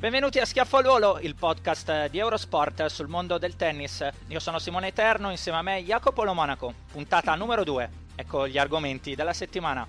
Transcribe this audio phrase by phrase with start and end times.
[0.00, 4.08] Benvenuti a Schiaffo al Volo, il podcast di Eurosport sul mondo del tennis.
[4.28, 7.90] Io sono Simone Eterno, insieme a me Jacopo Lo Monaco, puntata numero 2.
[8.14, 9.86] Ecco gli argomenti della settimana.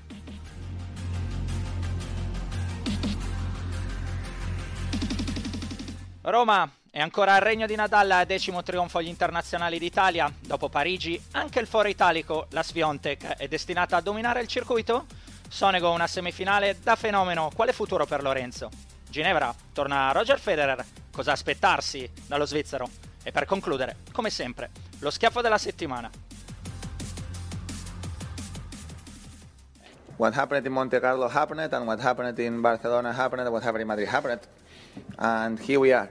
[6.24, 10.30] Roma è ancora il regno di Nadal, decimo trionfo agli internazionali d'Italia.
[10.42, 15.06] Dopo Parigi, anche il foro italico, la Sviontek, è destinata a dominare il circuito?
[15.48, 18.91] Sonego una semifinale da fenomeno, quale futuro per Lorenzo?
[19.12, 22.90] Ginevra torna Roger Federer, cosa aspettarsi dallo svizzero?
[23.24, 26.10] E per concludere, come sempre, lo schiaffo della settimana.
[30.16, 33.88] What happened in Monte Carlo happened, and what happened in Barcelona happened, what happened in
[33.88, 34.40] Madrid happened,
[35.18, 36.10] and here we are.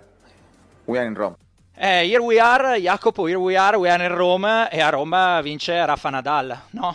[0.85, 1.37] We are in Rome.
[1.75, 5.41] Eh, here we are, Jacopo, here we are, we are in Rome e a Roma
[5.43, 6.95] vince Rafa Nadal, no?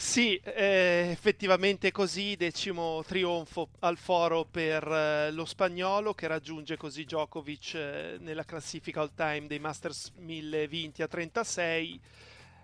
[0.00, 7.04] Sì, eh, effettivamente così, decimo trionfo al foro per eh, lo spagnolo che raggiunge così
[7.04, 12.00] Djokovic eh, nella classifica all time dei Masters 1000 vinti a 36.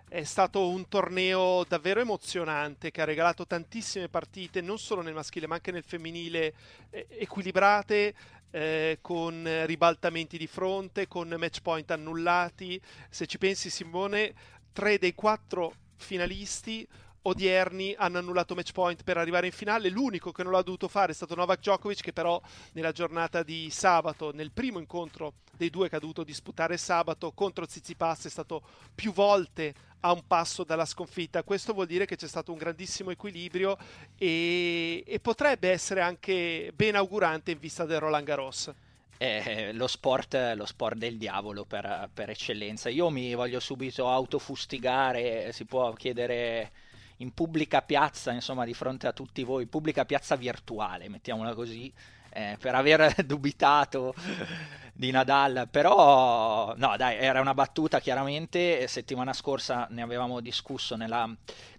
[0.09, 5.45] È stato un torneo davvero emozionante che ha regalato tantissime partite, non solo nel maschile
[5.45, 6.53] ma anche nel femminile,
[6.89, 8.15] equilibrate,
[8.49, 12.81] eh, con ribaltamenti di fronte, con match point annullati.
[13.09, 14.33] Se ci pensi Simone,
[14.73, 16.87] tre dei quattro finalisti
[17.27, 19.89] odierni hanno annullato match point per arrivare in finale.
[19.89, 22.41] L'unico che non l'ha dovuto fare è stato Novak Djokovic, che però
[22.73, 27.65] nella giornata di sabato, nel primo incontro dei due che ha dovuto disputare sabato contro
[27.65, 28.61] Tsitsipas, è stato
[28.93, 31.43] più volte a un passo dalla sconfitta.
[31.43, 33.77] Questo vuol dire che c'è stato un grandissimo equilibrio
[34.17, 38.71] e, e potrebbe essere anche ben augurante in vista del Roland Garros.
[39.17, 42.87] È lo sport, lo sport del diavolo per, per eccellenza.
[42.89, 46.71] Io mi voglio subito autofustigare, si può chiedere
[47.17, 51.91] in pubblica piazza, insomma, di fronte a tutti voi, pubblica piazza virtuale, mettiamola così,
[52.29, 54.13] eh, per aver dubitato
[54.93, 61.29] di Nadal, però no, dai, era una battuta chiaramente, settimana scorsa ne avevamo discusso nella,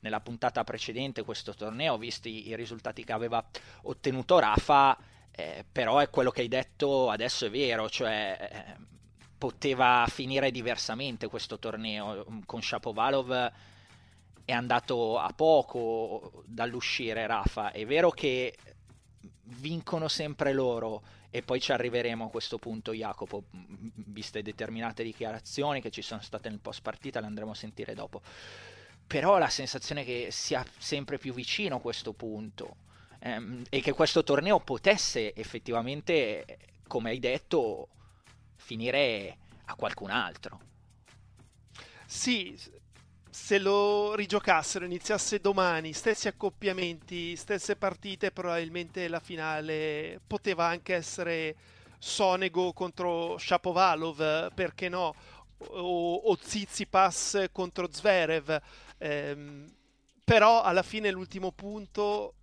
[0.01, 3.45] nella puntata precedente questo torneo, visti i risultati che aveva
[3.83, 4.97] ottenuto Rafa,
[5.31, 8.87] eh, però è quello che hai detto adesso è vero, cioè eh,
[9.37, 13.53] poteva finire diversamente questo torneo con Shapovalov
[14.49, 17.71] è andato a poco dall'uscire Rafa.
[17.71, 18.57] È vero che
[19.43, 25.91] vincono sempre loro e poi ci arriveremo a questo punto Jacopo, viste determinate dichiarazioni che
[25.91, 28.23] ci sono state nel post partita, le andremo a sentire dopo.
[29.07, 32.77] Però la sensazione che sia sempre più vicino questo punto
[33.19, 36.57] ehm, e che questo torneo potesse effettivamente,
[36.87, 37.89] come hai detto,
[38.57, 40.61] finire a qualcun altro.
[42.07, 42.59] Sì,
[43.41, 51.57] se lo rigiocassero, iniziasse domani, stessi accoppiamenti, stesse partite, probabilmente la finale poteva anche essere
[51.99, 55.15] Sonego contro Shapovalov, perché no?
[55.69, 58.61] O, o Tsitsipas contro Zverev.
[58.99, 59.73] Ehm,
[60.25, 62.35] però alla fine l'ultimo punto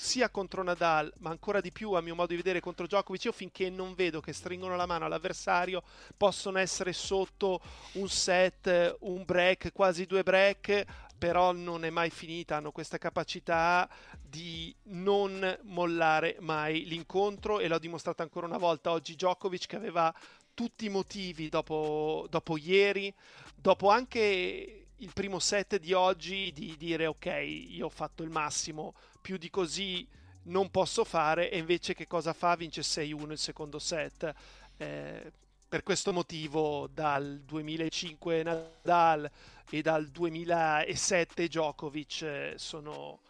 [0.00, 3.32] sia contro Nadal, ma ancora di più a mio modo di vedere contro Djokovic, io
[3.32, 5.82] finché non vedo che stringono la mano all'avversario,
[6.16, 7.60] possono essere sotto
[7.92, 10.86] un set, un break, quasi due break,
[11.18, 13.86] però non è mai finita, hanno questa capacità
[14.18, 20.12] di non mollare mai l'incontro e l'ho dimostrato ancora una volta oggi Djokovic che aveva
[20.54, 23.14] tutti i motivi dopo, dopo ieri,
[23.54, 27.26] dopo anche il primo set di oggi di dire ok,
[27.68, 30.06] io ho fatto il massimo più di così
[30.44, 32.54] non posso fare e invece che cosa fa?
[32.56, 34.34] Vince 6-1 il secondo set.
[34.76, 35.32] Eh,
[35.68, 39.30] per questo motivo dal 2005 Nadal
[39.70, 43.20] e dal 2007 Djokovic eh, sono,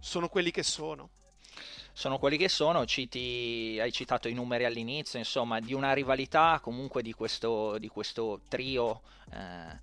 [0.00, 1.10] sono quelli che sono
[1.94, 7.02] sono quelli che sono, citi, hai citato i numeri all'inizio, insomma, di una rivalità comunque
[7.02, 9.78] di questo, di questo trio eh,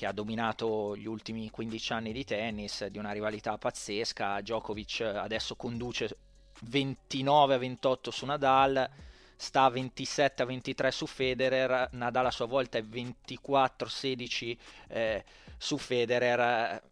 [0.00, 4.40] che ha dominato gli ultimi 15 anni di tennis, di una rivalità pazzesca.
[4.40, 6.16] Djokovic adesso conduce
[6.62, 8.88] 29 a 28 su Nadal,
[9.36, 14.58] sta a 27 a 23 su Federer, Nadal a sua volta è 24 a 16
[14.88, 15.24] eh,
[15.58, 16.82] su Federer.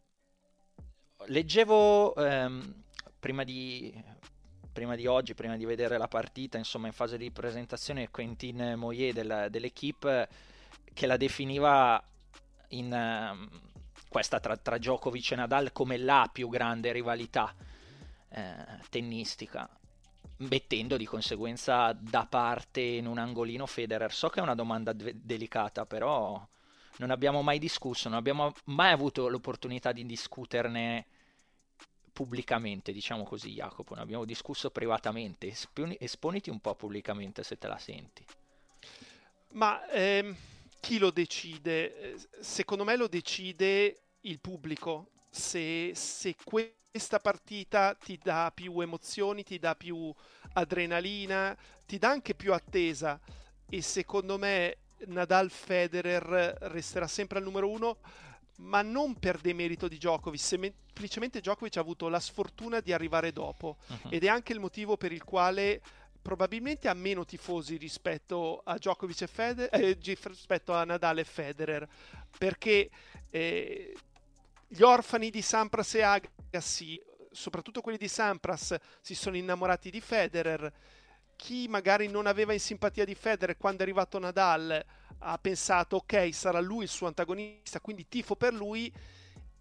[1.28, 2.82] Leggevo ehm,
[3.18, 4.04] prima di
[4.70, 9.14] prima di oggi, prima di vedere la partita, insomma in fase di presentazione, Quentin Moyer
[9.14, 10.28] del, dell'equipe
[10.92, 12.04] che la definiva
[12.68, 13.58] in uh,
[14.08, 17.54] questa tra, tra, Djokovic e Nadal come la più grande rivalità
[18.30, 18.54] eh,
[18.90, 19.68] tennistica,
[20.38, 24.12] mettendo di conseguenza da parte in un angolino Federer.
[24.12, 26.46] So che è una domanda de- delicata, però
[26.98, 31.06] non abbiamo mai discusso, non abbiamo mai avuto l'opportunità di discuterne
[32.12, 33.94] pubblicamente, diciamo così, Jacopo.
[33.94, 35.46] Ne abbiamo discusso privatamente.
[35.46, 38.24] Esponi, esponiti un po' pubblicamente se te la senti.
[39.52, 40.36] Ma ehm,
[40.80, 42.16] chi lo decide?
[42.40, 45.10] Secondo me lo decide il pubblico.
[45.30, 50.12] Se, se questa partita ti dà più emozioni, ti dà più
[50.54, 53.20] adrenalina, ti dà anche più attesa.
[53.68, 57.98] E secondo me Nadal Federer resterà sempre al numero uno
[58.58, 63.76] ma non per demerito di Djokovic, semplicemente Djokovic ha avuto la sfortuna di arrivare dopo
[63.86, 64.10] uh-huh.
[64.10, 65.80] ed è anche il motivo per il quale
[66.28, 71.88] probabilmente ha meno tifosi rispetto a Djokovic e Federer, eh, rispetto a Nadal e Federer,
[72.36, 72.90] perché
[73.30, 73.96] eh,
[74.66, 80.70] gli orfani di Sampras e Agassi, soprattutto quelli di Sampras, si sono innamorati di Federer.
[81.34, 84.84] Chi magari non aveva in simpatia di Federer quando è arrivato Nadal
[85.20, 88.92] ha pensato ok sarà lui il suo antagonista quindi tifo per lui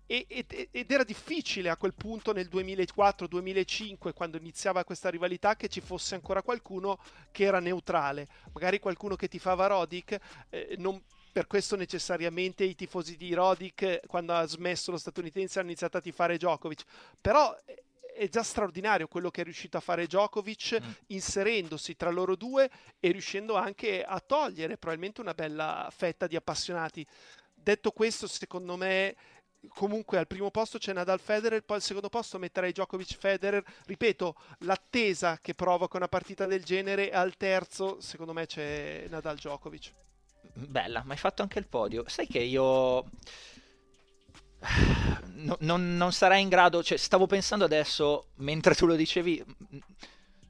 [0.07, 6.15] ed, era difficile a quel punto nel 2004-2005 quando iniziava questa rivalità che ci fosse
[6.15, 6.97] ancora qualcuno
[7.31, 10.17] che era neutrale magari qualcuno che tifava Rodic
[10.49, 15.67] eh, non per questo necessariamente i tifosi di Rodic quando ha smesso lo statunitense hanno
[15.67, 16.83] iniziato a tifare Djokovic
[17.19, 17.83] però eh,
[18.17, 20.91] è già straordinario quello che è riuscito a fare Djokovic mm.
[21.07, 22.69] inserendosi tra loro due
[22.99, 27.05] e riuscendo anche a togliere probabilmente una bella fetta di appassionati.
[27.53, 29.15] Detto questo, secondo me
[29.69, 33.63] comunque al primo posto c'è Nadal Federer, poi al secondo posto metterei Djokovic Federer.
[33.85, 39.93] Ripeto, l'attesa che provoca una partita del genere, al terzo secondo me c'è Nadal Djokovic.
[40.53, 42.03] Bella, ma hai fatto anche il podio.
[42.07, 43.03] Sai che io
[45.35, 49.43] no, non, non sarai in grado, cioè, stavo pensando adesso, mentre tu lo dicevi,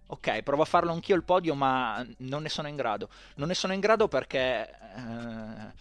[0.07, 3.09] ok, provo a farlo anch'io il podio, ma non ne sono in grado.
[3.35, 5.73] Non ne sono in grado perché, eh,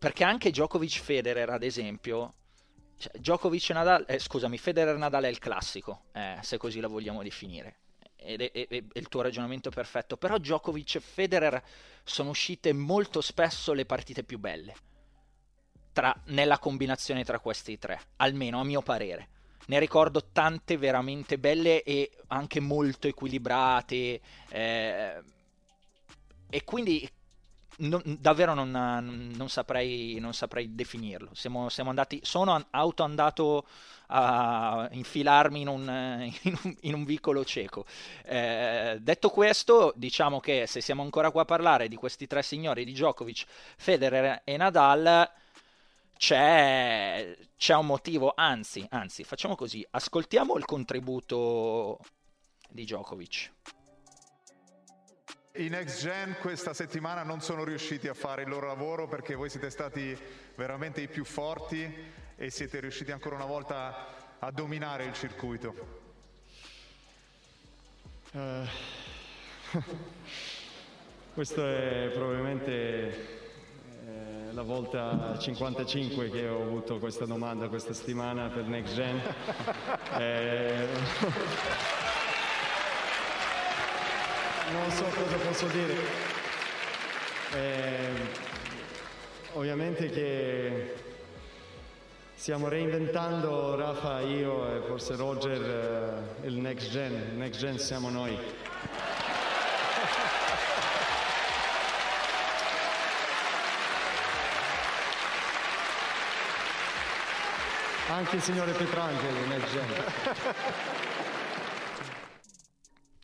[0.00, 2.32] perché anche Djokovic Federer, ad esempio,
[2.96, 7.22] cioè, Djokovic Nadal, eh, scusami, Federer Nadal è il classico, eh, se così la vogliamo
[7.22, 7.80] definire.
[8.16, 10.16] Ed è, è, è, il tuo ragionamento perfetto.
[10.16, 11.62] Però Djokovic e Federer
[12.02, 14.74] sono uscite molto spesso le partite più belle
[15.92, 19.28] tra, nella combinazione tra questi tre, almeno a mio parere.
[19.66, 24.20] Ne ricordo tante veramente belle e anche molto equilibrate.
[24.48, 25.22] Eh,
[26.48, 27.06] e quindi
[27.80, 28.70] non, davvero non,
[29.34, 31.30] non, saprei, non, saprei, definirlo.
[31.32, 33.66] Siamo, siamo, andati, sono auto andato
[34.08, 37.84] a infilarmi in un, in un, in un vicolo cieco.
[38.24, 42.84] Eh, detto questo, diciamo che se siamo ancora qua a parlare di questi tre signori,
[42.84, 43.44] di Djokovic,
[43.76, 45.30] Federer e Nadal,
[46.16, 51.98] c'è, c'è un motivo, anzi, anzi, facciamo così, ascoltiamo il contributo
[52.68, 53.52] di Djokovic.
[55.60, 59.50] I Next Gen questa settimana non sono riusciti a fare il loro lavoro perché voi
[59.50, 60.18] siete stati
[60.54, 61.86] veramente i più forti
[62.34, 65.74] e siete riusciti ancora una volta a dominare il circuito.
[68.32, 68.66] Uh,
[71.34, 73.38] questo è probabilmente
[74.52, 79.20] la volta 55 che ho avuto questa domanda questa settimana per Next Gen.
[80.18, 80.88] eh,
[84.72, 85.94] non so cosa posso dire.
[87.52, 88.12] Eh,
[89.54, 90.94] ovviamente che
[92.34, 97.36] stiamo reinventando Rafa, io e forse Roger eh, il Next Gen.
[97.36, 98.38] Next Gen siamo noi.
[108.08, 110.12] Anche il signore Petrangeli nel genere.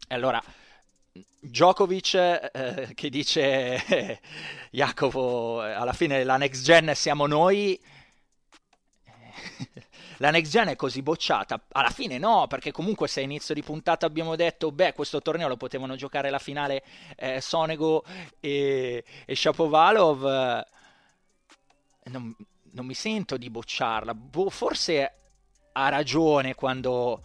[0.09, 0.43] allora,
[1.41, 4.21] Djokovic eh, che dice eh,
[4.71, 7.81] Jacopo, alla fine la next gen siamo noi.
[10.19, 11.67] la next gen è così bocciata?
[11.73, 15.49] Alla fine no, perché comunque se a inizio di puntata abbiamo detto, beh, questo torneo
[15.49, 16.83] lo potevano giocare la finale
[17.17, 18.05] eh, Sonego
[18.41, 20.67] e, e Shapovalov, eh,
[22.11, 22.35] non,
[22.73, 24.15] non, mi sento di bocciarla.
[24.15, 25.13] Boh, forse
[25.73, 27.23] ha ragione quando,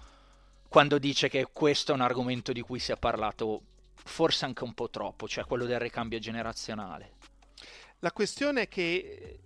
[0.67, 3.63] quando dice che questo è un argomento di cui si è parlato
[4.03, 7.17] forse anche un po' troppo, cioè quello del ricambio generazionale.
[7.99, 9.39] La questione è che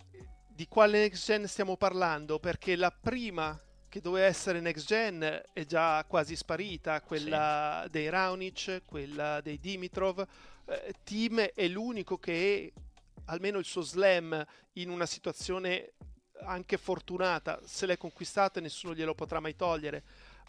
[0.46, 5.64] di quale next gen stiamo parlando, perché la prima che doveva essere next gen è
[5.64, 7.90] già quasi sparita, quella sì.
[7.90, 10.26] dei Raonic, quella dei Dimitrov.
[10.66, 12.72] Eh, Team è l'unico che
[13.26, 14.44] almeno il suo slam
[14.74, 15.92] in una situazione
[16.42, 20.02] anche fortunata se l'è conquistato e nessuno glielo potrà mai togliere.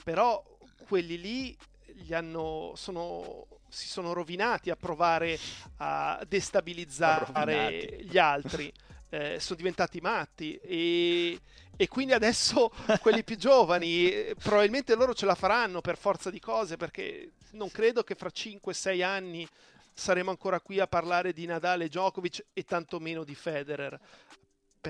[0.04, 0.44] Però
[0.88, 1.58] quelli lì
[1.94, 5.38] gli hanno, sono, si sono rovinati a provare
[5.78, 8.72] a destabilizzare gli altri.
[9.10, 10.58] Eh, sono diventati matti.
[10.58, 11.40] E,
[11.78, 12.70] e quindi adesso
[13.00, 17.72] quelli più giovani eh, probabilmente loro ce la faranno per forza di cose perché non
[17.72, 19.48] credo che fra 5-6 anni
[19.94, 23.98] saremo ancora qui a parlare di Nadal e Djokovic e tantomeno di Federer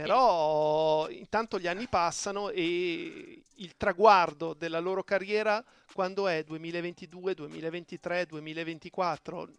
[0.01, 8.25] però intanto gli anni passano e il traguardo della loro carriera quando è 2022, 2023,
[8.27, 9.49] 2024?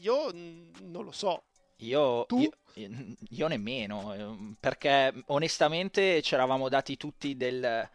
[0.00, 1.44] Io non lo so.
[1.80, 2.50] Io, io,
[3.28, 7.88] io, nemmeno, ehm, perché onestamente ci eravamo dati tutti del,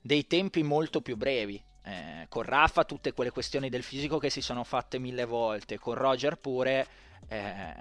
[0.00, 1.62] dei tempi molto più brevi.
[1.86, 5.94] Eh, con Rafa tutte quelle questioni del fisico che si sono fatte mille volte, con
[5.94, 6.86] Roger pure.
[7.28, 7.74] Eh,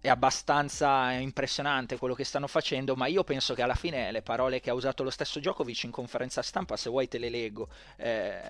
[0.00, 4.60] è abbastanza impressionante quello che stanno facendo, ma io penso che alla fine le parole
[4.60, 8.40] che ha usato lo stesso Djokovic in conferenza stampa, se vuoi te le leggo, eh,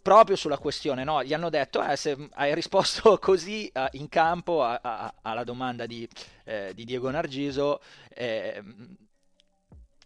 [0.00, 1.24] proprio sulla questione, no?
[1.24, 5.86] gli hanno detto, eh, se hai risposto così uh, in campo a, a, alla domanda
[5.86, 6.08] di,
[6.44, 7.80] eh, di Diego Nargiso,
[8.10, 8.62] eh,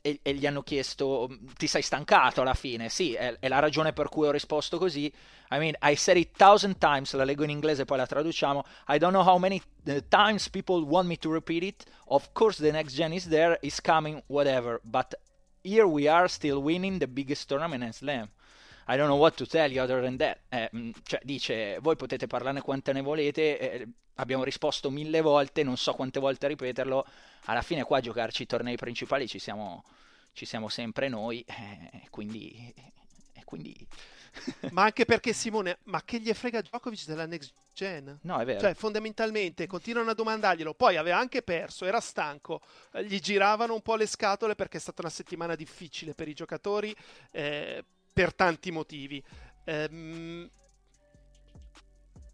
[0.08, 2.88] e, e, gli hanno chiesto ti sei stancato alla fine?
[2.88, 5.12] Sì è, è, la ragione per cui ho risposto così.
[5.50, 8.64] I mean I said it thousand times la leggo in inglese poi la traduciamo.
[8.88, 11.84] I don't know how many uh, times people want me to repeat it.
[12.06, 14.80] Of course the next gen is there is coming whatever.
[14.82, 15.14] But
[15.62, 18.30] here we are still winning the biggest tournament in Slam
[18.88, 21.96] I don't know what to tell you other than that eh, mm, cioè dice voi
[21.96, 27.06] potete parlarne quante ne volete eh, abbiamo risposto mille volte non so quante volte ripeterlo
[27.48, 29.84] alla fine qua a giocarci i tornei principali ci siamo,
[30.32, 32.74] ci siamo sempre noi, eh, quindi,
[33.44, 33.86] quindi...
[34.70, 38.18] ma anche perché Simone, ma che gli frega Djokovic della next gen?
[38.22, 38.60] No, è vero.
[38.60, 40.74] Cioè, fondamentalmente continuano a domandarglielo.
[40.74, 42.60] Poi aveva anche perso, era stanco,
[42.92, 46.34] eh, gli giravano un po' le scatole perché è stata una settimana difficile per i
[46.34, 46.94] giocatori
[47.30, 49.22] eh, per tanti motivi.
[49.64, 50.50] Ehm,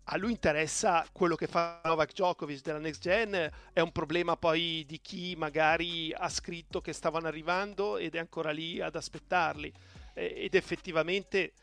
[0.08, 4.84] a lui interessa quello che fa Novak Djokovic della next gen, è un problema poi
[4.86, 9.72] di chi magari ha scritto che stavano arrivando ed è ancora lì ad aspettarli
[10.12, 11.54] ed effettivamente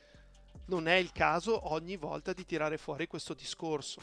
[0.65, 4.01] non è il caso ogni volta di tirare fuori questo discorso.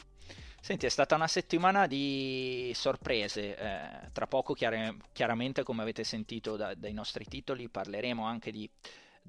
[0.61, 6.57] Senti, è stata una settimana di sorprese, eh, tra poco chiar- chiaramente come avete sentito
[6.57, 8.69] da- dai nostri titoli parleremo anche di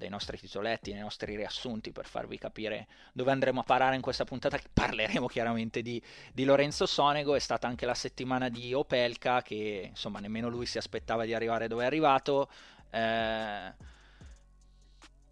[0.01, 4.25] dei nostri titoletti, nei nostri riassunti per farvi capire dove andremo a parare in questa
[4.25, 4.59] puntata.
[4.73, 6.01] Parleremo chiaramente di,
[6.33, 10.77] di Lorenzo Sonego, è stata anche la settimana di Opelka che insomma nemmeno lui si
[10.77, 12.49] aspettava di arrivare dove è arrivato.
[12.89, 13.73] Eh,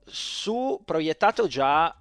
[0.05, 1.95] su proiettato già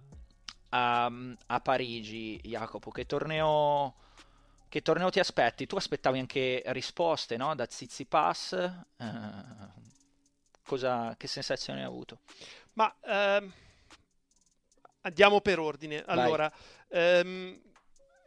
[0.71, 1.13] a,
[1.47, 3.95] a, Parigi, Jacopo, che torneo,
[4.69, 5.67] che torneo ti aspetti?
[5.67, 7.55] Tu aspettavi anche risposte no?
[7.55, 8.53] da Zizi Pass?
[8.53, 9.87] Eh,
[10.69, 12.21] cosa, che sensazione hai avuto?
[12.75, 13.51] Ma ehm,
[15.01, 16.05] andiamo per ordine.
[16.07, 16.53] Allora,
[16.89, 17.59] ehm,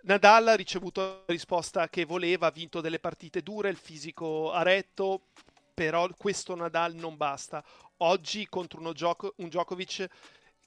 [0.02, 4.64] Nadal ha ricevuto la risposta che voleva, ha vinto delle partite dure, il fisico ha
[4.64, 5.28] retto,
[5.74, 7.64] però questo Nadal non basta.
[7.98, 10.08] Oggi contro uno Gioco, un Djokovic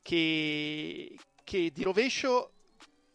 [0.00, 2.52] che, che di rovescio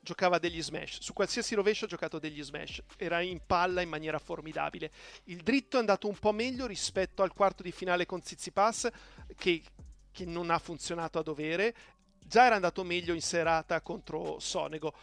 [0.01, 4.19] giocava degli smash, su qualsiasi rovescio ha giocato degli smash, era in palla in maniera
[4.19, 4.91] formidabile.
[5.25, 8.89] Il dritto è andato un po' meglio rispetto al quarto di finale con Tsitsipas
[9.35, 9.63] che,
[10.11, 11.75] che non ha funzionato a dovere,
[12.19, 14.93] già era andato meglio in serata contro Sonego,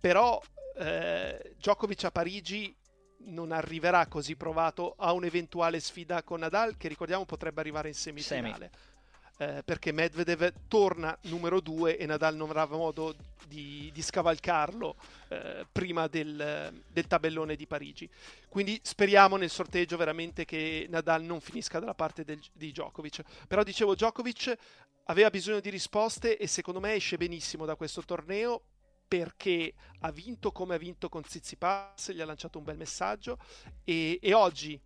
[0.00, 0.40] però
[0.76, 2.76] eh, Djokovic a Parigi
[3.26, 8.70] non arriverà così provato a un'eventuale sfida con Nadal che ricordiamo potrebbe arrivare in semifinale.
[8.70, 8.92] Semi.
[9.38, 13.14] Eh, perché Medvedev torna numero 2 e Nadal non avrà modo
[13.46, 14.96] di, di scavalcarlo
[15.28, 18.08] eh, prima del, del, tabellone di Parigi.
[18.48, 23.22] Quindi speriamo nel sorteggio veramente che Nadal non finisca dalla parte del, di Djokovic.
[23.46, 24.56] Però dicevo, Djokovic
[25.06, 28.62] aveva bisogno di risposte e secondo me esce benissimo da questo torneo
[29.06, 33.38] perché ha vinto come ha vinto con Tsitsipas, gli ha lanciato un bel messaggio
[33.84, 34.80] e, e oggi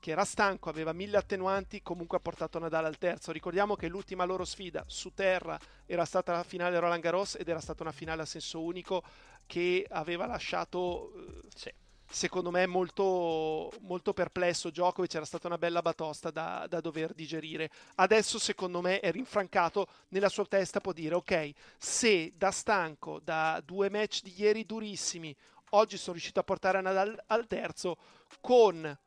[0.00, 3.32] che era stanco, aveva mille attenuanti, comunque ha portato Nadal al terzo.
[3.32, 7.60] Ricordiamo che l'ultima loro sfida su terra era stata la finale Roland Garros ed era
[7.60, 9.02] stata una finale a senso unico
[9.46, 11.72] che aveva lasciato, eh, sì.
[12.10, 17.70] secondo me, molto, molto perplesso Djokovic, era stata una bella batosta da, da dover digerire.
[17.96, 23.60] Adesso, secondo me, è rinfrancato nella sua testa, può dire, ok, se da stanco, da
[23.64, 25.34] due match di ieri durissimi,
[25.70, 27.96] oggi sono riuscito a portare Nadal al terzo,
[28.40, 28.98] con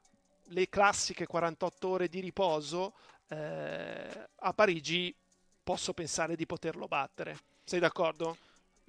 [0.51, 2.93] le classiche 48 ore di riposo,
[3.29, 5.13] eh, a Parigi
[5.63, 7.37] posso pensare di poterlo battere.
[7.63, 8.37] Sei d'accordo?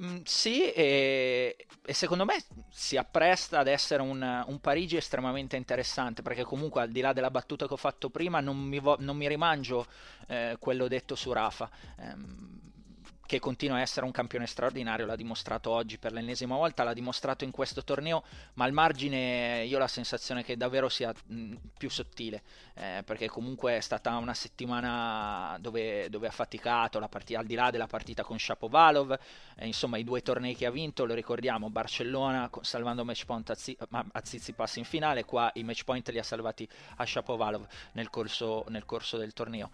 [0.03, 6.23] Mm, sì, e, e, secondo me si appresta ad essere un, un, Parigi estremamente interessante,
[6.23, 9.17] perché comunque al di là della battuta che ho fatto prima non mi, vo- non
[9.17, 9.87] mi rimangio
[10.29, 11.71] eh, quello detto su Rafa.
[11.99, 12.72] Eh,
[13.33, 17.45] che continua a essere un campione straordinario, l'ha dimostrato oggi per l'ennesima volta, l'ha dimostrato
[17.45, 18.25] in questo torneo,
[18.55, 22.43] ma al margine io ho la sensazione che davvero sia mh, più sottile,
[22.75, 27.71] eh, perché comunque è stata una settimana dove, dove ha faticato, partita, al di là
[27.71, 29.19] della partita con Shapovalov,
[29.57, 33.55] eh, insomma i due tornei che ha vinto, lo ricordiamo, Barcellona salvando match point a,
[33.55, 34.23] Ziz- a
[34.75, 39.17] in finale, qua i match point li ha salvati a Shapovalov nel corso, nel corso
[39.17, 39.71] del torneo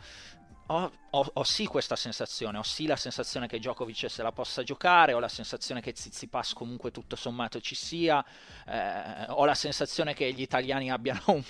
[0.70, 4.62] ho, ho, ho, sì questa sensazione, ho sì la sensazione che Djokovic se la possa
[4.62, 8.25] giocare, ho la sensazione che Zizipas comunque tutto sommato ci sia,
[8.66, 11.42] eh, ho la sensazione che gli italiani abbiano un,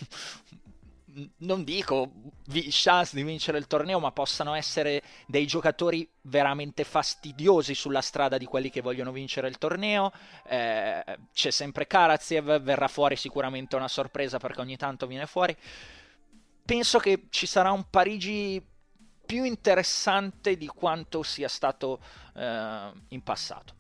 [1.38, 2.12] non dico
[2.70, 8.44] chance di vincere il torneo, ma possano essere dei giocatori veramente fastidiosi sulla strada di
[8.44, 10.12] quelli che vogliono vincere il torneo.
[10.46, 15.56] Eh, c'è sempre Karatsev, verrà fuori sicuramente una sorpresa perché ogni tanto viene fuori.
[16.64, 18.62] Penso che ci sarà un Parigi
[19.28, 22.00] più interessante di quanto sia stato
[22.35, 23.75] eh, in passato.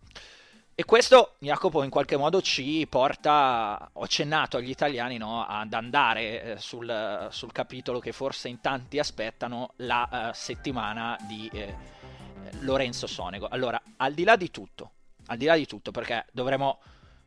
[0.74, 6.42] E questo, Jacopo, in qualche modo ci porta, ho accennato agli italiani, no, ad andare
[6.42, 11.74] eh, sul, sul, capitolo che forse in tanti aspettano, la uh, settimana di eh,
[12.60, 13.48] Lorenzo Sonego.
[13.48, 14.90] Allora, al di là di tutto,
[15.28, 16.78] al di là di tutto, perché dovremo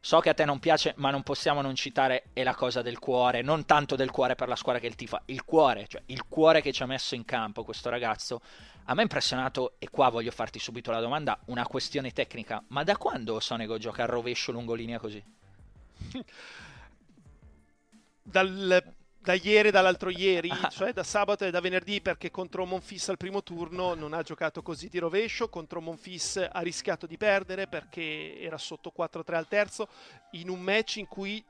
[0.03, 2.97] So che a te non piace, ma non possiamo non citare è la cosa del
[2.97, 6.25] cuore, non tanto del cuore per la squadra che il tifa, il cuore, cioè il
[6.27, 8.41] cuore che ci ha messo in campo questo ragazzo.
[8.85, 12.83] A me ha impressionato, e qua voglio farti subito la domanda, una questione tecnica, ma
[12.83, 15.23] da quando Sonego gioca al rovescio lungolinea così?
[18.23, 20.67] Dal da ieri e dall'altro ieri, ah.
[20.69, 24.63] cioè da sabato e da venerdì, perché contro Monfis al primo turno non ha giocato
[24.63, 29.88] così di rovescio, contro Monfis ha rischiato di perdere perché era sotto 4-3 al terzo,
[30.31, 31.43] in un match in cui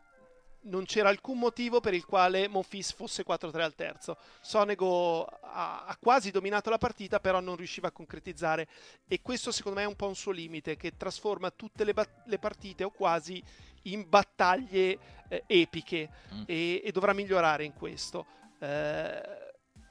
[0.63, 4.17] non c'era alcun motivo per il quale Monfis fosse 4-3 al terzo.
[4.41, 8.67] Sonego ha, ha, quasi dominato la partita, però non riusciva a concretizzare
[9.07, 12.25] e questo secondo me è un po' un suo limite che trasforma tutte le, bat-
[12.25, 13.41] le partite o quasi
[13.83, 16.43] in battaglie eh, epiche mm.
[16.45, 18.25] e, e, dovrà migliorare in questo.
[18.59, 19.39] Eh,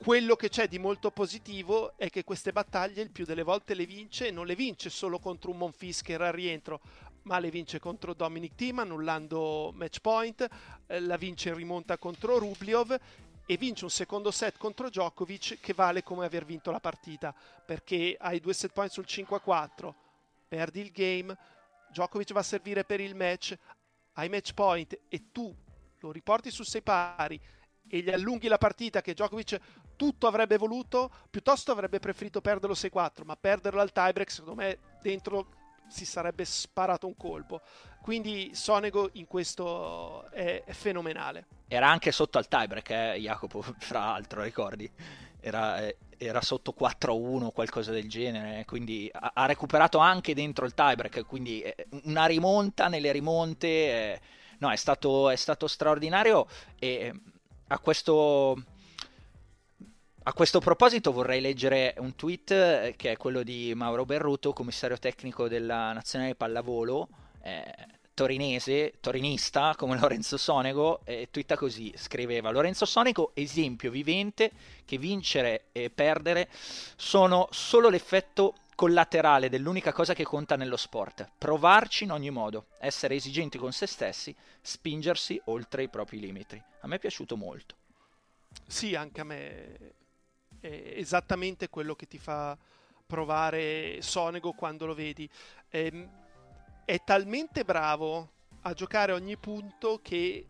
[0.02, 3.84] quello che c'è di molto positivo è che queste battaglie il più delle volte le
[3.84, 6.80] vince e non le vince solo contro un Monfis che era al rientro,
[7.22, 10.48] ma le vince contro Dominic Thiem annullando match point,
[10.86, 12.98] eh, la vince in rimonta contro Rubliov
[13.44, 17.34] e vince un secondo set contro Djokovic che vale come aver vinto la partita
[17.66, 19.94] perché hai due set point sul 5 a 4,
[20.48, 21.36] perdi il game,
[21.90, 23.56] Djokovic va a servire per il match,
[24.14, 25.54] ai match point e tu
[26.00, 27.40] lo riporti su sei pari
[27.88, 29.58] e gli allunghi la partita che Djokovic
[29.96, 35.48] tutto avrebbe voluto, piuttosto avrebbe preferito perderlo 6-4, ma perderlo al tiebreak secondo me dentro
[35.88, 37.60] si sarebbe sparato un colpo.
[38.00, 41.46] Quindi Sonego in questo è, è fenomenale.
[41.68, 44.90] Era anche sotto al tiebreak, eh, Jacopo, fra l'altro, ricordi?
[45.40, 50.66] Era, eh, era sotto 4-1 o qualcosa del genere, quindi ha, ha, recuperato anche dentro
[50.66, 54.20] il tiebreak, quindi eh, una rimonta nelle rimonte, eh,
[54.58, 56.46] no, è stato, è stato straordinario
[56.78, 57.10] e
[57.68, 58.62] a questo,
[60.24, 64.98] a questo proposito vorrei leggere un tweet eh, che è quello di Mauro Berruto, commissario
[64.98, 67.08] tecnico della Nazionale Pallavolo,
[67.42, 67.74] eh,
[68.14, 74.50] torinese, torinista come Lorenzo Sonego, eh, twitta così, scriveva Lorenzo Sonego, esempio vivente
[74.84, 76.48] che vincere e perdere
[76.96, 83.14] sono solo l'effetto collaterale dell'unica cosa che conta nello sport, provarci in ogni modo, essere
[83.14, 86.62] esigenti con se stessi, spingersi oltre i propri limiti.
[86.80, 87.76] A me è piaciuto molto.
[88.66, 89.76] Sì, anche a me
[90.60, 92.56] è esattamente quello che ti fa
[93.06, 95.28] provare Sonego quando lo vedi.
[95.68, 96.08] Ehm,
[96.90, 98.30] è talmente bravo
[98.62, 100.44] a giocare ogni punto che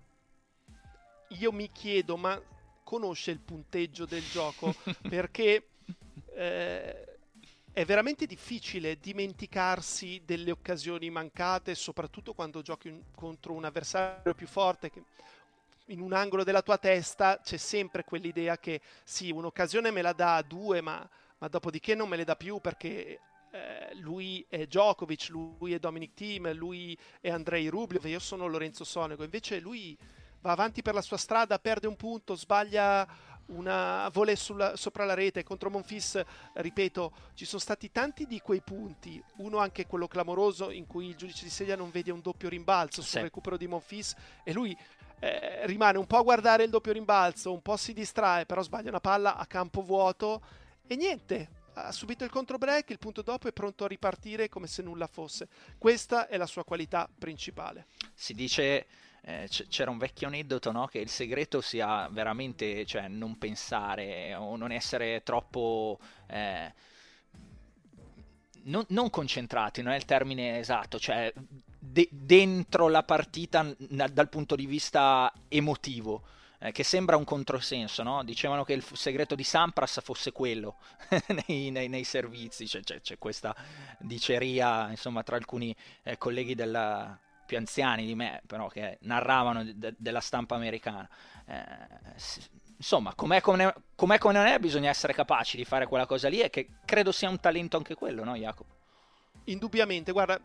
[1.29, 2.41] io mi chiedo, ma
[2.83, 4.75] conosce il punteggio del gioco?
[5.07, 5.67] Perché
[6.33, 7.19] eh,
[7.71, 14.47] è veramente difficile dimenticarsi delle occasioni mancate, soprattutto quando giochi un, contro un avversario più
[14.47, 15.03] forte che
[15.89, 20.37] in un angolo della tua testa c'è sempre quell'idea che sì, un'occasione me la dà
[20.37, 23.21] a due, ma, ma dopodiché non me le dà più perché
[23.51, 28.85] eh, lui è Djokovic, lui è Dominic Thiem, lui è Andrei Rublev, io sono Lorenzo
[28.85, 29.25] Sonego.
[29.25, 29.97] Invece lui
[30.41, 33.07] va avanti per la sua strada, perde un punto, sbaglia
[33.47, 36.23] una volley sulla, sopra la rete contro Monfis,
[36.55, 41.17] ripeto, ci sono stati tanti di quei punti, uno anche quello clamoroso in cui il
[41.17, 43.21] giudice di sedia non vede un doppio rimbalzo sul sì.
[43.21, 44.77] recupero di Monfis e lui
[45.19, 48.91] eh, rimane un po' a guardare il doppio rimbalzo, un po' si distrae, però sbaglia
[48.91, 50.41] una palla a campo vuoto
[50.87, 54.67] e niente, ha subito il contro break, il punto dopo è pronto a ripartire come
[54.67, 55.49] se nulla fosse.
[55.79, 57.87] Questa è la sua qualità principale.
[58.15, 58.87] Si dice
[59.23, 60.87] eh, c'era un vecchio aneddoto no?
[60.87, 66.73] che il segreto sia veramente cioè, non pensare o non essere troppo eh,
[68.65, 71.33] non, non, concentrati, non è il termine esatto, cioè
[71.79, 76.23] de- dentro la partita n- dal punto di vista emotivo.
[76.63, 78.23] Eh, che sembra un controsenso, no?
[78.23, 80.77] Dicevano che il segreto di Sampras fosse quello
[81.47, 83.57] nei, nei, nei, servizi, c'è, c'è, c'è, questa
[83.99, 87.19] diceria, insomma, tra alcuni eh, colleghi della,
[87.51, 91.09] più anziani di me, però che narravano de- della stampa americana.
[91.47, 91.65] Eh,
[92.77, 96.41] insomma, com'è come, com'è come non è, bisogna essere capaci di fare quella cosa lì
[96.41, 98.77] e che credo sia un talento anche quello, no Jacopo?
[99.45, 100.39] Indubbiamente, guarda,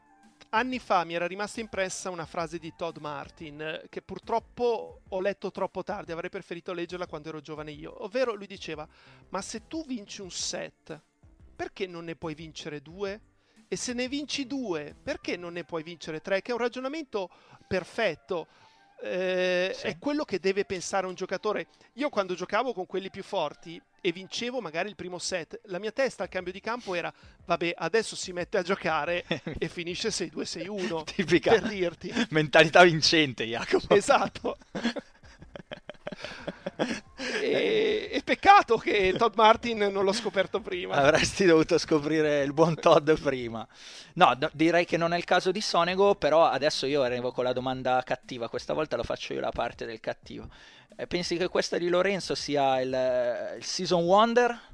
[0.55, 5.51] anni fa mi era rimasta impressa una frase di Todd Martin che purtroppo ho letto
[5.51, 8.87] troppo tardi, avrei preferito leggerla quando ero giovane io, ovvero lui diceva,
[9.29, 10.99] ma se tu vinci un set,
[11.55, 13.21] perché non ne puoi vincere due?
[13.67, 16.41] E se ne vinci due, perché non ne puoi vincere tre?
[16.41, 17.29] Che è un ragionamento
[17.67, 18.47] perfetto.
[19.05, 19.85] Eh, sì.
[19.85, 21.67] È quello che deve pensare un giocatore.
[21.93, 25.91] Io quando giocavo con quelli più forti e vincevo magari il primo set, la mia
[25.91, 27.13] testa al cambio di campo era
[27.45, 29.23] vabbè, adesso si mette a giocare
[29.59, 31.03] e finisce 6-2-6-1.
[31.03, 32.11] Tipica per dirti.
[32.31, 33.93] mentalità vincente, Jacopo.
[33.93, 34.57] Esatto.
[37.41, 40.95] e, e, peccato che Todd Martin non l'ho scoperto prima.
[40.95, 43.65] Avresti dovuto scoprire il buon Todd prima.
[44.15, 47.43] No, d- direi che non è il caso di Sonego, però adesso io arrivo con
[47.43, 50.47] la domanda cattiva, questa volta lo faccio io la parte del cattivo.
[50.95, 54.73] Eh, pensi che questa di Lorenzo sia il, il season wonder?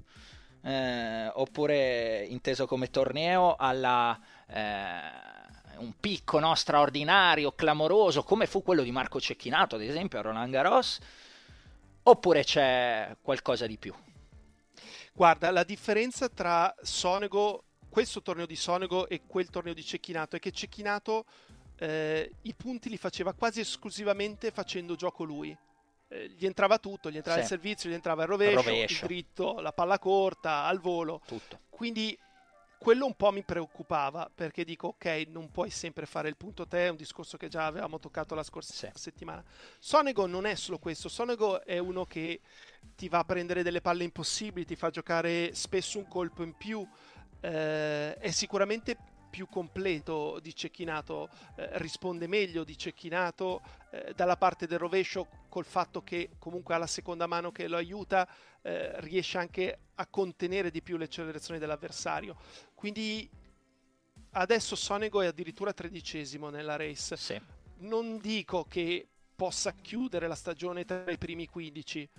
[0.63, 4.19] Eh, oppure inteso come torneo alla...
[4.47, 5.39] Eh,
[5.81, 10.51] un picco no, straordinario, clamoroso, come fu quello di Marco Cecchinato, ad esempio, a Roland
[10.51, 10.99] Garros,
[12.03, 13.93] oppure c'è qualcosa di più?
[15.13, 20.39] Guarda, la differenza tra Sonego, questo torneo di Sonego e quel torneo di Cecchinato è
[20.39, 21.25] che Cecchinato
[21.77, 25.55] eh, i punti li faceva quasi esclusivamente facendo gioco lui.
[26.07, 27.43] Eh, gli entrava tutto, gli entrava sì.
[27.43, 31.21] il servizio, gli entrava il rovescio, il rovescio, il dritto, la palla corta, al volo.
[31.25, 31.59] Tutto.
[31.69, 32.17] Quindi
[32.81, 36.87] quello un po' mi preoccupava perché dico ok non puoi sempre fare il punto te
[36.87, 38.89] è un discorso che già avevamo toccato la scorsa sì.
[38.95, 39.43] settimana
[39.77, 42.39] Sonego non è solo questo Sonego è uno che
[42.95, 46.83] ti va a prendere delle palle impossibili ti fa giocare spesso un colpo in più
[47.41, 48.97] eh, è sicuramente
[49.29, 55.65] più completo di Cecchinato, eh, risponde meglio di Cecchinato eh, dalla parte del rovescio col
[55.65, 58.25] fatto che comunque ha la seconda mano che lo aiuta,
[58.61, 62.37] eh, riesce anche a contenere di più le accelerazioni dell'avversario.
[62.73, 63.29] Quindi
[64.31, 67.17] adesso Sonego è addirittura tredicesimo nella race.
[67.17, 67.41] Sì.
[67.79, 72.09] Non dico che possa chiudere la stagione tra i primi 15,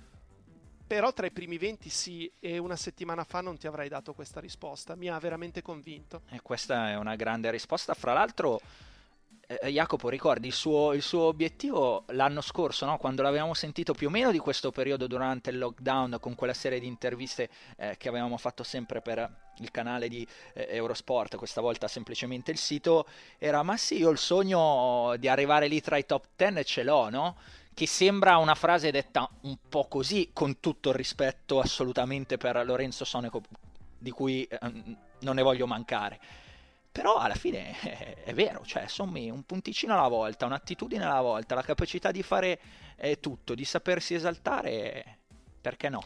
[0.86, 4.40] però tra i primi 20 sì, e una settimana fa non ti avrei dato questa
[4.40, 4.94] risposta.
[4.94, 6.20] Mi ha veramente convinto.
[6.28, 7.94] E questa è una grande risposta.
[7.94, 8.60] Fra l'altro,
[9.60, 12.96] eh, Jacopo, ricordi il suo, il suo, obiettivo l'anno scorso, no?
[12.96, 16.80] quando l'avevamo sentito più o meno di questo periodo durante il lockdown, con quella serie
[16.80, 21.88] di interviste eh, che avevamo fatto sempre per il canale di eh, Eurosport, questa volta
[21.88, 23.06] semplicemente il sito,
[23.38, 27.10] era ma sì, io il sogno di arrivare lì tra i top 10 ce l'ho,
[27.10, 27.36] no?
[27.74, 33.04] che sembra una frase detta un po' così, con tutto il rispetto assolutamente per Lorenzo
[33.04, 33.42] Soneco,
[33.98, 34.58] di cui eh,
[35.20, 36.20] non ne voglio mancare.
[36.92, 41.54] Però alla fine è, è vero, cioè sommi un punticino alla volta, un'attitudine alla volta,
[41.54, 42.60] la capacità di fare
[42.96, 45.20] eh, tutto, di sapersi esaltare,
[45.58, 46.04] perché no?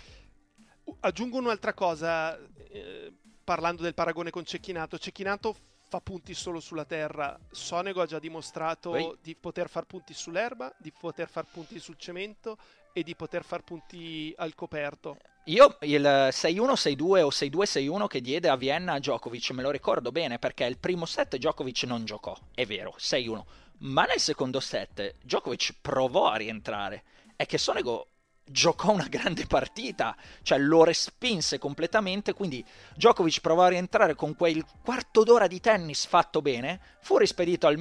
[1.01, 4.97] Aggiungo un'altra cosa, eh, parlando del paragone con Cecchinato.
[4.97, 5.57] Cecchinato
[5.89, 7.37] fa punti solo sulla terra.
[7.51, 9.19] Sonego ha già dimostrato Poi.
[9.21, 12.57] di poter far punti sull'erba, di poter far punti sul cemento
[12.93, 15.17] e di poter far punti al coperto.
[15.49, 20.11] Io il 6-1, 6-2 o 6-2-6-1 che diede a Vienna a Djokovic me lo ricordo
[20.11, 23.43] bene perché il primo set Djokovic non giocò, è vero, 6-1,
[23.79, 27.05] ma nel secondo set Djokovic provò a rientrare.
[27.37, 28.09] È che Sonego
[28.45, 32.65] giocò una grande partita, cioè lo respinse completamente, quindi
[32.97, 37.79] Djokovic provò a rientrare con quel quarto d'ora di tennis fatto bene, fu rispedito al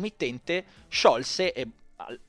[0.00, 1.68] mittente, sciolse e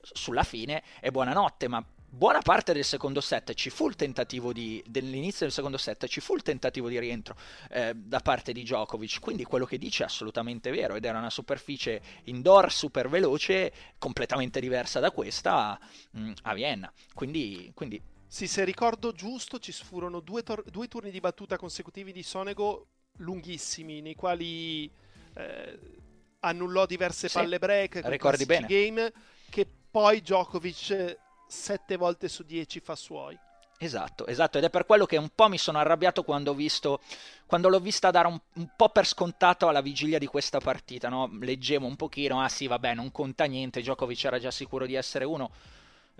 [0.00, 4.82] sulla fine e buonanotte, ma buona parte del secondo set ci fu il tentativo di
[4.86, 7.36] dell'inizio del secondo set ci fu il tentativo di rientro
[7.70, 9.20] eh, da parte di Djokovic.
[9.20, 14.60] Quindi quello che dice è assolutamente vero ed era una superficie indoor super veloce completamente
[14.60, 15.78] diversa da questa
[16.10, 16.92] mh, mm, a Vienna.
[17.14, 18.02] Quindi, quindi...
[18.26, 22.86] Sì, se ricordo giusto ci furono due, tor- due turni di battuta consecutivi di Sonego
[23.18, 24.90] lunghissimi nei quali
[25.34, 25.78] eh,
[26.40, 28.66] annullò diverse sì, palle break ricordi bene.
[28.66, 29.12] game
[29.50, 31.18] che poi Djokovic
[31.50, 33.38] sette volte su dieci fa suoi.
[33.82, 37.00] Esatto, esatto, ed è per quello che un po' mi sono arrabbiato quando visto,
[37.46, 41.30] quando l'ho vista dare un, un po' per scontato alla vigilia di questa partita, no?
[41.40, 45.24] Leggevo un pochino, ah sì, vabbè, non conta niente, Djokovic era già sicuro di essere
[45.24, 45.50] uno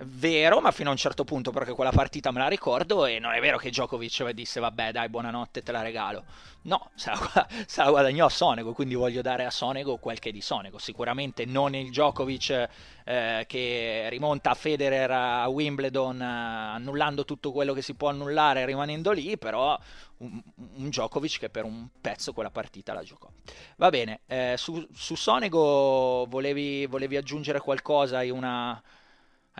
[0.03, 3.35] Vero, ma fino a un certo punto, perché quella partita me la ricordo e non
[3.35, 6.25] è vero che Djokovic disse vabbè dai buonanotte te la regalo.
[6.63, 10.33] No, se la, se la guadagnò Sonego, quindi voglio dare a Sonego quel che è
[10.33, 10.79] di Sonego.
[10.79, 12.69] Sicuramente non il Djokovic
[13.05, 18.65] eh, che rimonta a Federer a Wimbledon eh, annullando tutto quello che si può annullare
[18.65, 19.79] rimanendo lì, però
[20.19, 20.41] un,
[20.77, 23.29] un Djokovic che per un pezzo quella partita la giocò.
[23.77, 28.17] Va bene, eh, su, su Sonego volevi, volevi aggiungere qualcosa?
[28.17, 28.83] Hai una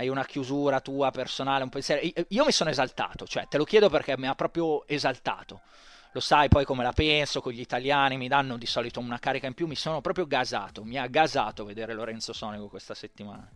[0.01, 2.01] hai una chiusura tua personale, un pensiero.
[2.29, 5.61] Io mi sono esaltato, cioè te lo chiedo perché mi ha proprio esaltato.
[6.13, 9.47] Lo sai poi come la penso, con gli italiani mi danno di solito una carica
[9.47, 13.49] in più, mi sono proprio gasato, mi ha gasato vedere Lorenzo Sonico questa settimana.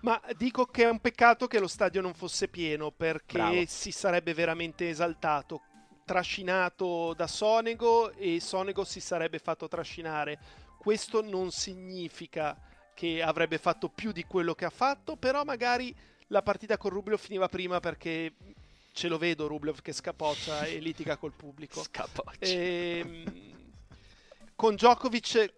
[0.00, 3.64] Ma dico che è un peccato che lo stadio non fosse pieno perché Bravo.
[3.66, 5.62] si sarebbe veramente esaltato,
[6.04, 10.38] trascinato da Sonego e Sonego si sarebbe fatto trascinare.
[10.78, 12.56] Questo non significa
[13.02, 15.92] che avrebbe fatto più di quello che ha fatto, però magari
[16.28, 18.32] la partita con Rublev finiva prima perché
[18.92, 21.82] ce lo vedo Rublev che scapoccia e litiga col pubblico.
[21.82, 22.38] Scapoccia.
[22.38, 23.72] E, ehm,
[24.54, 25.52] con Djokovic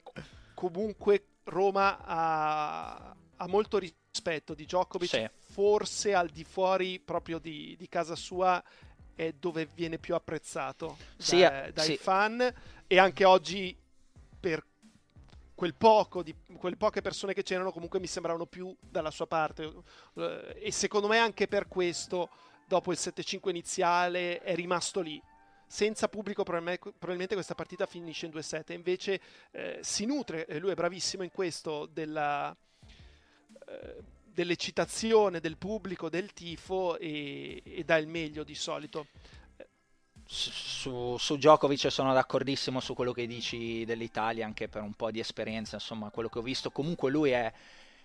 [0.55, 5.29] comunque Roma ha, ha molto rispetto di Djokovic, sì.
[5.53, 8.63] forse al di fuori proprio di, di, casa sua
[9.15, 11.97] è dove viene più apprezzato sì, da, dai sì.
[11.99, 12.55] fan
[12.87, 13.77] e anche oggi
[14.41, 14.65] per
[15.55, 19.73] quel poco di quelle poche persone che c'erano comunque mi sembravano più dalla sua parte.
[20.15, 22.29] Eh, e secondo me anche per questo
[22.67, 25.21] dopo il 7-5 iniziale è rimasto lì.
[25.67, 31.23] Senza pubblico probabilmente questa partita finisce in 2-7 invece eh, si nutre lui è bravissimo
[31.23, 32.55] in questo della,
[33.67, 39.07] eh, dell'eccitazione del pubblico del tifo e, e dà il meglio di solito
[40.27, 45.21] su, su Djokovic sono d'accordissimo su quello che dici dell'Italia, anche per un po' di
[45.21, 46.71] esperienza, insomma, quello che ho visto.
[46.71, 47.53] Comunque lui è,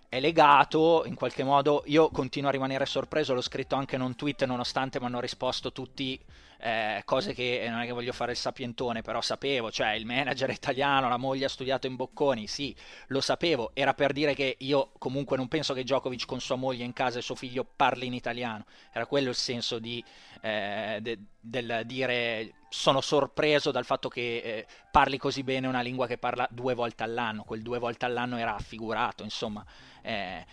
[0.08, 1.82] è legato in qualche modo.
[1.86, 5.72] Io continuo a rimanere sorpreso, l'ho scritto anche in un tweet, nonostante mi hanno risposto
[5.72, 6.18] tutti
[6.60, 10.50] eh, cose che non è che voglio fare il sapientone, però sapevo, cioè il manager
[10.50, 12.74] italiano, la moglie ha studiato in Bocconi, sì,
[13.08, 16.84] lo sapevo, era per dire che io comunque non penso che Djokovic con sua moglie
[16.84, 20.04] in casa e suo figlio parli in italiano, era quello il senso di,
[20.42, 26.06] eh, de, del dire sono sorpreso dal fatto che eh, parli così bene una lingua
[26.06, 29.64] che parla due volte all'anno, quel due volte all'anno era affigurato, insomma.
[30.02, 30.44] Eh,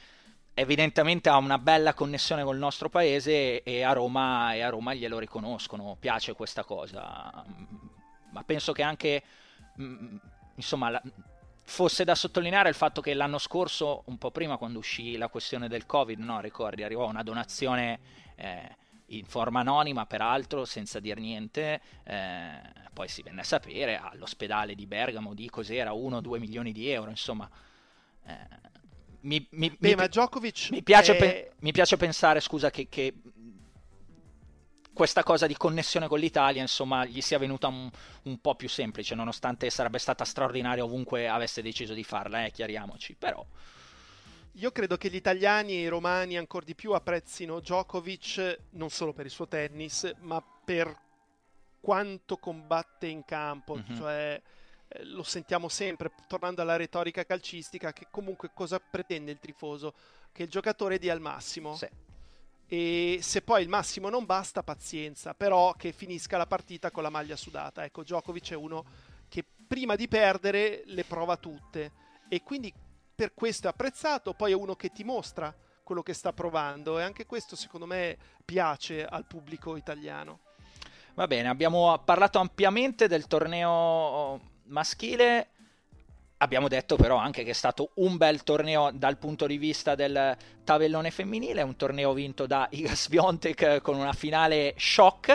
[0.60, 5.20] evidentemente ha una bella connessione col nostro paese e a Roma, e a Roma glielo
[5.20, 7.46] riconoscono, piace questa cosa.
[8.32, 9.22] Ma penso che anche,
[9.80, 10.18] mm,
[10.56, 11.00] insomma,
[11.64, 15.68] fosse da sottolineare il fatto che l'anno scorso, un po' prima quando uscì la questione
[15.68, 18.00] del Covid, no, ricordi, arrivò una donazione
[18.34, 18.76] eh,
[19.10, 22.60] in forma anonima, peraltro, senza dire niente, eh,
[22.94, 27.48] poi si venne a sapere all'ospedale di Bergamo di cos'era, 1-2 milioni di euro, insomma...
[28.26, 28.76] Eh,
[29.28, 31.20] mi, mi, Beh, mi, ma Djokovic mi piace, è...
[31.20, 33.14] pe- mi piace pensare, scusa, che, che,
[34.94, 37.90] questa cosa di connessione con l'Italia, insomma, gli sia venuta un,
[38.24, 43.16] un, po' più semplice, nonostante sarebbe stata straordinaria ovunque avesse deciso di farla, eh, chiariamoci,
[43.16, 43.46] però...
[44.54, 49.14] Io credo che gli italiani e i romani ancora di più apprezzino Djokovic non solo
[49.14, 51.00] per il suo tennis, ma per
[51.80, 53.96] quanto combatte in campo, mm-hmm.
[53.96, 54.42] cioè
[55.04, 59.94] lo sentiamo sempre, tornando alla retorica calcistica, che comunque cosa pretende il tifoso?
[60.32, 61.76] Che il giocatore dia il massimo.
[61.76, 61.88] Sì.
[62.70, 67.10] E se poi il massimo non basta, pazienza, però che finisca la partita con la
[67.10, 67.84] maglia sudata.
[67.84, 68.86] Ecco, Djokovic è uno
[69.30, 71.92] che prima di perdere le prova tutte
[72.30, 72.74] e quindi
[73.16, 77.04] per questo è apprezzato, poi è uno che ti mostra quello che sta provando e
[77.04, 80.40] anche questo secondo me piace al pubblico italiano.
[81.16, 85.46] Va bene, abbiamo parlato ampiamente del torneo maschile
[86.40, 90.38] Abbiamo detto però anche che è stato un bel torneo dal punto di vista del
[90.64, 95.30] tabellone femminile, un torneo vinto da Iga Swiatek con una finale shock,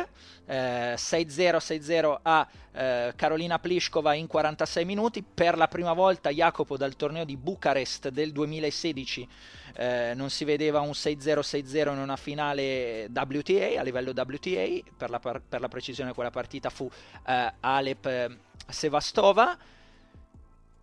[0.46, 6.76] eh, 6-0, 6-0 a eh, Carolina Pliskova in 46 minuti, per la prima volta Jacopo
[6.76, 9.28] dal torneo di Bucarest del 2016
[9.74, 15.10] eh, non si vedeva un 6-0, 6-0 in una finale WTA, a livello WTA, per
[15.10, 16.88] la, per la precisione quella partita fu
[17.26, 18.36] eh, Alep eh,
[18.68, 19.58] Sevastova.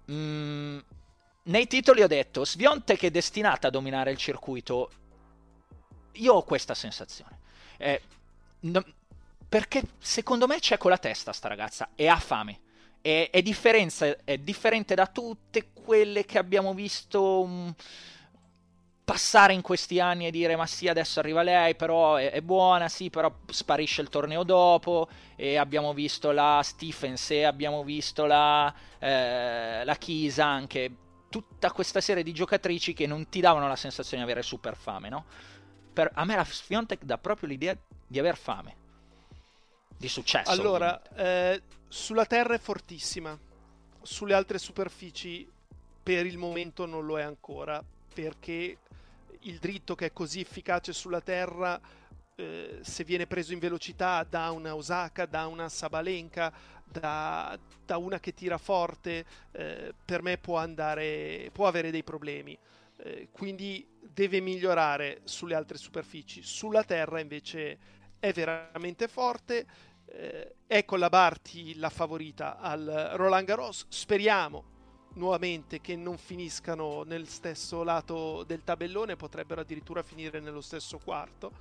[0.10, 0.80] Mm,
[1.44, 4.92] nei titoli ho detto Sviontek è destinata a dominare il circuito.
[6.14, 7.40] Io ho questa sensazione.
[7.78, 8.02] Eh,
[8.62, 8.84] no,
[9.48, 12.60] perché secondo me c'è con la testa sta ragazza e ha fame.
[13.02, 13.44] È, è,
[14.24, 17.42] è differente da tutte quelle che abbiamo visto.
[17.42, 17.76] Um,
[19.10, 22.88] passare in questi anni e dire ma sì adesso arriva lei però è, è, buona
[22.88, 28.72] sì però sparisce il torneo dopo e abbiamo visto la Stephens e abbiamo visto la,
[29.00, 30.96] eh, la Chisa anche.
[31.28, 35.10] Tutta questa serie di giocatrici che non ti davano la sensazione di avere super fame
[35.10, 35.26] no?
[35.92, 38.76] Per, a me la Fiontech dà proprio l'idea di aver fame.
[39.98, 43.38] Di successo allora eh, sulla terra è fortissima
[44.04, 45.48] sulle altre superfici
[46.04, 48.78] per il momento non lo è ancora perché
[49.42, 51.80] il dritto che è così efficace sulla terra
[52.40, 56.54] eh, se viene preso in velocità da una Osaka, da una Sabalenka,
[56.86, 62.58] da, da una che tira forte, eh, per me può andare, può avere dei problemi.
[62.96, 66.42] Eh, quindi deve migliorare sulle altre superfici.
[66.42, 67.78] Sulla terra invece
[68.20, 69.66] è veramente forte.
[70.06, 73.86] Eh, è con la Barti la favorita al Roland Garros.
[73.90, 74.79] Speriamo
[75.14, 81.52] nuovamente che non finiscano nel stesso lato del tabellone, potrebbero addirittura finire nello stesso quarto.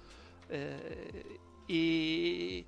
[0.49, 2.65] Eh, e,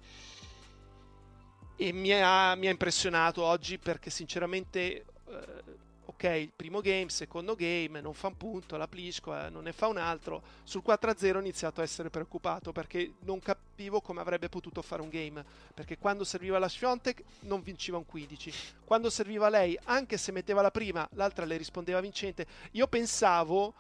[1.76, 5.78] e mi, ha, mi, ha, impressionato oggi perché sinceramente eh,
[6.20, 9.96] ok, primo game, secondo game, non fa un punto, la Pliskova non ne fa un
[9.96, 10.42] altro.
[10.64, 15.08] Sul 4-0 ho iniziato a essere preoccupato perché non capivo come avrebbe potuto fare un
[15.08, 15.42] game.
[15.72, 18.52] Perché quando serviva la Sfiontek non vinceva un 15.
[18.84, 22.46] Quando serviva lei, anche se metteva la prima, l'altra le rispondeva vincente.
[22.72, 23.72] Io pensavo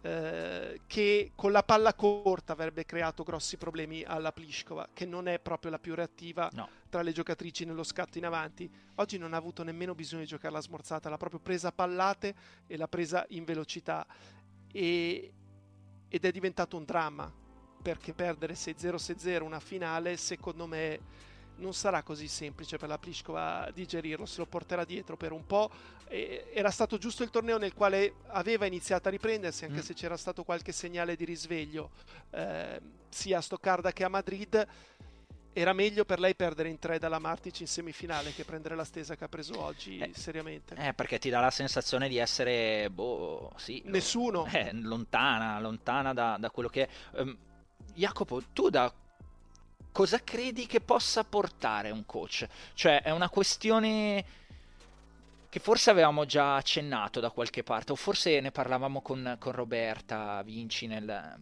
[0.00, 5.40] eh, che con la palla corta avrebbe creato grossi problemi alla Pliskova, che non è
[5.40, 6.68] proprio la più reattiva no.
[6.88, 8.70] tra le giocatrici nello scatto in avanti.
[8.96, 12.34] Oggi non ha avuto nemmeno bisogno di giocare la smorzata, l'ha proprio presa a pallate
[12.66, 14.06] e l'ha presa in velocità.
[14.70, 15.32] E,
[16.08, 17.32] ed è diventato un dramma,
[17.82, 21.00] perché perdere 6-0-6-0 una finale, secondo me
[21.58, 25.70] non sarà così semplice per la Pliskova digerirlo, se lo porterà dietro per un po'.
[26.08, 29.82] E era stato giusto il torneo nel quale aveva iniziato a riprendersi, anche mm.
[29.82, 31.90] se c'era stato qualche segnale di risveglio
[32.30, 34.66] eh, sia a Stoccarda che a Madrid.
[35.52, 39.16] Era meglio per lei perdere in tre dalla Martic in semifinale che prendere la stesa
[39.16, 40.76] che ha preso oggi, eh, seriamente.
[40.76, 43.82] Eh, perché ti dà la sensazione di essere, boh, sì.
[43.86, 44.46] Nessuno.
[44.46, 47.20] Eh, lontana, lontana da, da quello che è.
[47.20, 47.36] Um,
[47.94, 48.92] Jacopo, tu da
[49.92, 52.46] cosa credi che possa portare un coach?
[52.74, 54.24] Cioè, è una questione
[55.48, 60.42] che forse avevamo già accennato da qualche parte, o forse ne parlavamo con, con Roberta
[60.42, 61.38] Vinci nel,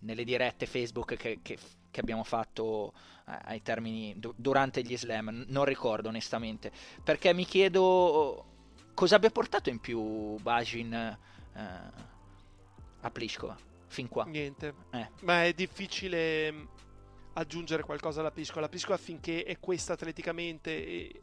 [0.00, 1.58] nelle dirette Facebook che, che,
[1.90, 2.92] che abbiamo fatto
[3.28, 6.72] eh, ai termini durante gli slam, non ricordo onestamente,
[7.02, 8.44] perché mi chiedo
[8.94, 11.60] cosa abbia portato in più Bajin eh,
[13.00, 14.24] a Pliskova fin qua.
[14.24, 15.08] Niente, eh.
[15.22, 16.74] ma è difficile
[17.36, 18.60] aggiungere qualcosa alla Pisco.
[18.60, 21.22] La Pisco affinché è questa atleticamente e,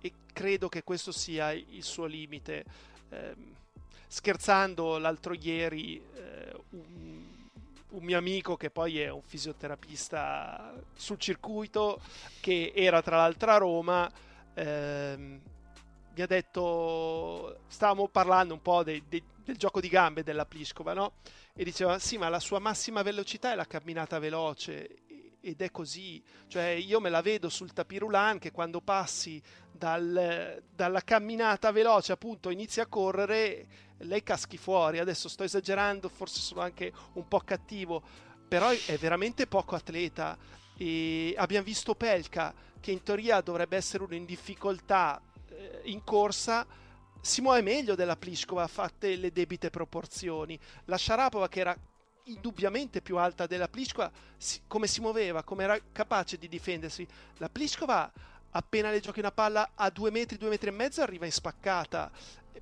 [0.00, 2.64] e, credo che questo sia il suo limite.
[3.10, 3.62] Eh,
[4.06, 7.24] scherzando l'altro ieri eh, un,
[7.88, 12.00] un, mio amico che poi è un fisioterapista sul circuito
[12.40, 14.12] che era tra l'altro a Roma
[14.54, 20.46] eh, mi ha detto stavamo parlando un po' dei, dei, del gioco di gambe della
[20.46, 21.14] Pliskova no?
[21.52, 24.98] e diceva sì ma la sua massima velocità è la camminata veloce
[25.44, 31.02] ed è così, cioè io me la vedo sul tapirulan che quando passi dal, dalla
[31.02, 33.66] camminata veloce appunto inizi a correre,
[33.98, 38.02] lei caschi fuori, adesso sto esagerando, forse sono anche un po' cattivo,
[38.48, 40.36] però è veramente poco atleta.
[40.76, 45.20] E abbiamo visto Pelka che in teoria dovrebbe essere uno in difficoltà
[45.50, 46.66] eh, in corsa,
[47.20, 50.58] si muove meglio della Pliskova, fatte le debite proporzioni.
[50.86, 51.76] La Sharapova che era
[52.24, 54.10] indubbiamente più alta della Pliskova,
[54.66, 57.06] come si muoveva, come era capace di difendersi.
[57.38, 58.10] La Pliskova
[58.50, 62.10] appena le giochi una palla a due metri, due metri e mezzo arriva in spaccata.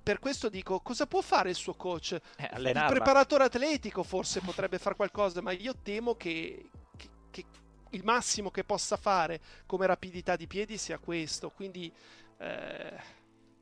[0.03, 2.13] Per questo dico, cosa può fare il suo coach?
[2.37, 7.45] Eh, il preparatore atletico forse potrebbe fare qualcosa, ma io temo che, che- che
[7.91, 11.51] il massimo che possa fare come rapidità di piedi sia questo.
[11.51, 11.93] Quindi
[12.39, 13.01] eh,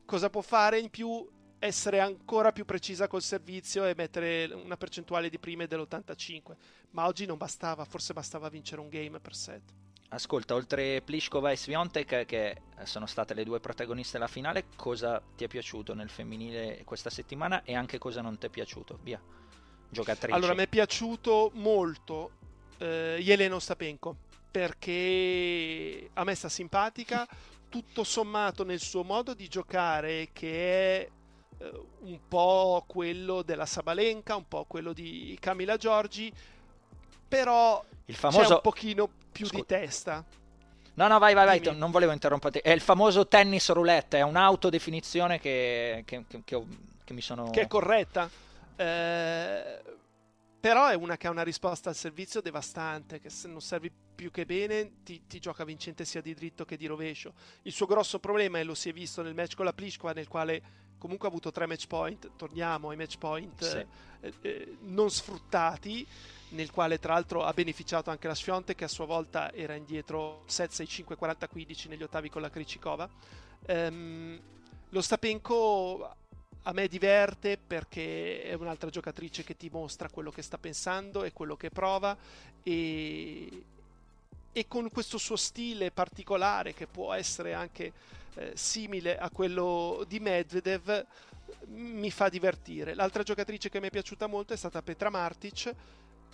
[0.07, 1.29] cosa può fare in più?
[1.63, 6.57] Essere ancora più precisa col servizio e mettere una percentuale di prime dell'85.
[6.93, 9.63] Ma oggi non bastava, forse bastava vincere un game per set.
[10.09, 15.45] Ascolta, oltre Pliskova e Sviontek, che sono state le due protagoniste della finale, cosa ti
[15.45, 18.99] è piaciuto nel femminile questa settimana e anche cosa non ti è piaciuto?
[19.03, 19.23] Via,
[19.91, 20.35] giocatrici.
[20.35, 22.31] Allora, mi è piaciuto molto
[22.79, 24.17] eh, Yelena Ostapenko
[24.51, 27.29] perché a me sta simpatica,
[27.69, 31.11] tutto sommato nel suo modo di giocare che è
[32.01, 36.33] un po' quello della Sabalenka, un po' quello di Camila Giorgi,
[37.29, 38.55] però Il c'è famoso...
[38.55, 40.25] un pochino più Scu- di testa.
[40.95, 41.79] No, no, vai, vai, vai, Dimmi.
[41.79, 42.59] non volevo interromperti.
[42.59, 46.67] È il famoso tennis roulette, è un'autodefinizione che, che, che, che ho-
[47.05, 47.51] che mi sono...
[47.51, 48.29] che è corretta.
[48.77, 49.83] Eh,
[50.61, 54.31] però è una che ha una risposta al servizio devastante, che se non servi più
[54.31, 57.33] che bene ti, ti gioca vincente sia di dritto che di rovescio.
[57.63, 60.29] Il suo grosso problema, e lo si è visto nel match con la Pliskova, nel
[60.29, 60.63] quale
[60.99, 63.87] comunque ha avuto tre match point, torniamo ai match point Sì.
[64.21, 66.07] eh, eh, non sfruttati,
[66.51, 70.45] nel quale tra l'altro ha beneficiato anche la Sfionte che a sua volta era indietro
[70.47, 73.09] 7-6-5-40-15 negli ottavi con la Kricikova.
[73.65, 74.39] Ehm,
[74.91, 76.17] lo Stapenko
[76.63, 81.33] a me diverte perché è un'altra giocatrice che ti mostra quello che sta pensando e
[81.33, 82.17] quello che prova
[82.63, 83.63] e,
[84.53, 87.93] e con questo suo stile particolare che può essere anche
[88.35, 91.07] eh, simile a quello di Medvedev
[91.69, 92.95] mi fa divertire.
[92.95, 95.75] L'altra giocatrice che mi è piaciuta molto è stata Petra Martic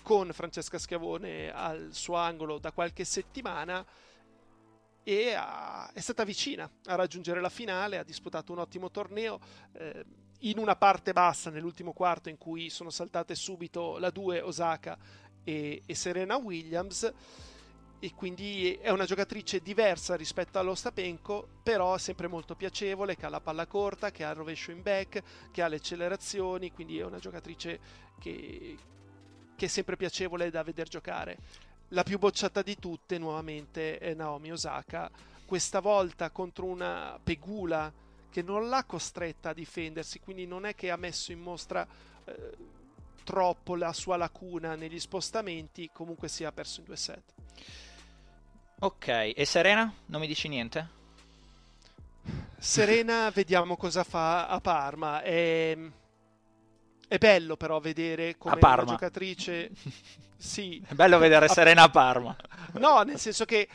[0.03, 3.85] con Francesca Schiavone al suo angolo da qualche settimana
[5.09, 9.39] e ha- è stata vicina a raggiungere la finale, ha disputato un ottimo torneo
[9.75, 10.05] eh,
[10.41, 14.99] in una parte bassa nell'ultimo quarto in cui sono saltate subito la 2 Osaka
[15.45, 17.13] e, e Serena Williams.
[18.01, 23.41] E quindi è una giocatrice diversa rispetto all'Ostapenko però sempre molto piacevole che ha la
[23.41, 27.19] palla corta, che ha il rovescio in back che ha le accelerazioni quindi è una
[27.19, 27.81] giocatrice
[28.21, 28.77] che,
[29.57, 31.39] che è sempre piacevole da veder giocare
[31.89, 35.11] la più bocciata di tutte nuovamente è Naomi Osaka,
[35.45, 37.93] questa volta contro una Pegula
[38.31, 41.87] che non l'ha costretta a difendersi, quindi non è che ha messo in mostra
[42.25, 42.53] eh,
[43.25, 47.35] troppo la sua lacuna negli spostamenti, comunque si è perso in due set.
[48.81, 49.93] Ok, e Serena?
[50.07, 50.89] Non mi dici niente?
[52.59, 55.23] Serena, vediamo cosa fa a Parma.
[55.23, 55.77] È,
[57.09, 59.71] è bello però vedere come una giocatrice...
[60.39, 62.37] Sì, È bello vedere Serena a Parma.
[62.75, 63.67] No, nel senso che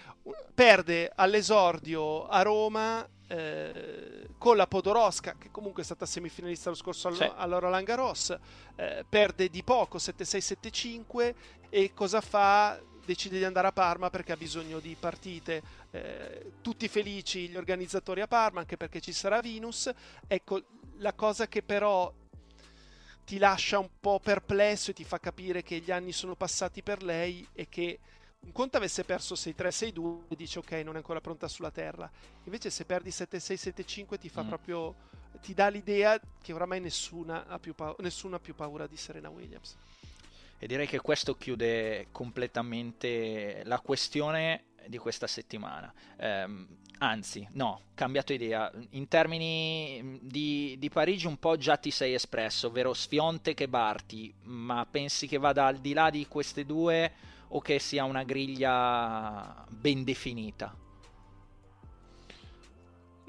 [0.54, 7.08] perde all'esordio a Roma eh, con la Podoroska, che comunque è stata semifinalista lo scorso
[7.08, 7.32] all- Sì.
[7.36, 8.38] all'Ora Langaros,
[8.76, 11.34] eh, perde di poco 7-6-7-5
[11.70, 12.80] e cosa fa?
[13.04, 15.64] Decide di andare a Parma perché ha bisogno di partite.
[15.90, 19.90] Eh, tutti felici gli organizzatori a Parma, anche perché ci sarà Venus.
[20.28, 20.62] Ecco,
[20.98, 22.14] la cosa che però
[23.26, 27.04] ti lascia un po' perplesso e ti fa capire che gli anni sono passati per
[27.04, 28.00] lei e che
[28.42, 32.10] un conto avesse perso 6-3-6-2 e dice ok non è ancora pronta sulla terra
[32.44, 34.48] invece se perdi 7-6-7-5 ti fa Mm.
[34.48, 34.96] proprio
[35.42, 39.30] ti dà l'idea che oramai nessuna ha più, pa- nessuno ha più paura di Serena
[39.30, 39.78] Williams
[40.58, 45.94] E direi che questo chiude completamente la questione di questa settimana.
[46.18, 46.68] Ehm,
[47.00, 48.72] anzi, no, cambiato idea.
[48.92, 53.68] In termini mm, di, di Parigi un po' già ti sei espresso, ovvero Sfionte che
[53.68, 57.12] Barti, ma pensi che vada al di là di queste due
[57.50, 60.76] o che sia una griglia ben definita?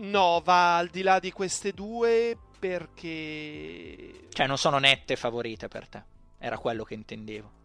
[0.03, 5.89] no va al di là di queste due perché Cioè non sono nette favorite per
[5.89, 6.03] te,
[6.39, 7.61] era quello che intendevo.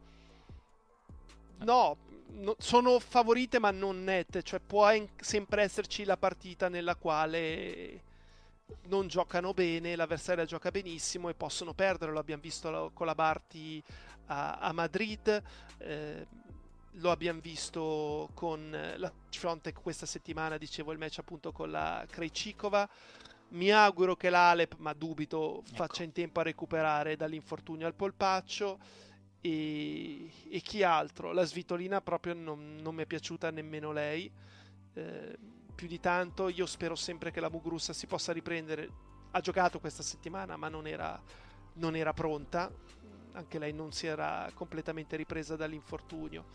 [1.59, 1.97] No,
[2.27, 4.89] no- sono favorite ma non nette, cioè può
[5.19, 8.03] sempre esserci la partita nella quale
[8.87, 13.81] non giocano bene, l'avversaria gioca benissimo e possono perdere, lo abbiamo visto con la Barti
[14.27, 15.41] a, a Madrid,
[15.77, 16.27] eh,
[16.91, 22.89] lo abbiamo visto con la Frontek questa settimana, dicevo il match appunto con la Krejcikova.
[23.49, 28.77] Mi auguro che l'Alep, ma dubito, faccia in tempo a recuperare dall'infortunio al polpaccio.
[29.41, 31.31] E, e chi altro?
[31.31, 34.31] La Svitolina proprio non, non mi è piaciuta nemmeno lei.
[34.93, 35.37] Eh,
[35.75, 38.89] più di tanto, io spero sempre che la Muguruza si possa riprendere.
[39.31, 41.21] Ha giocato questa settimana, ma non era,
[41.73, 42.71] non era pronta.
[43.33, 46.45] Anche lei non si era completamente ripresa dall'infortunio.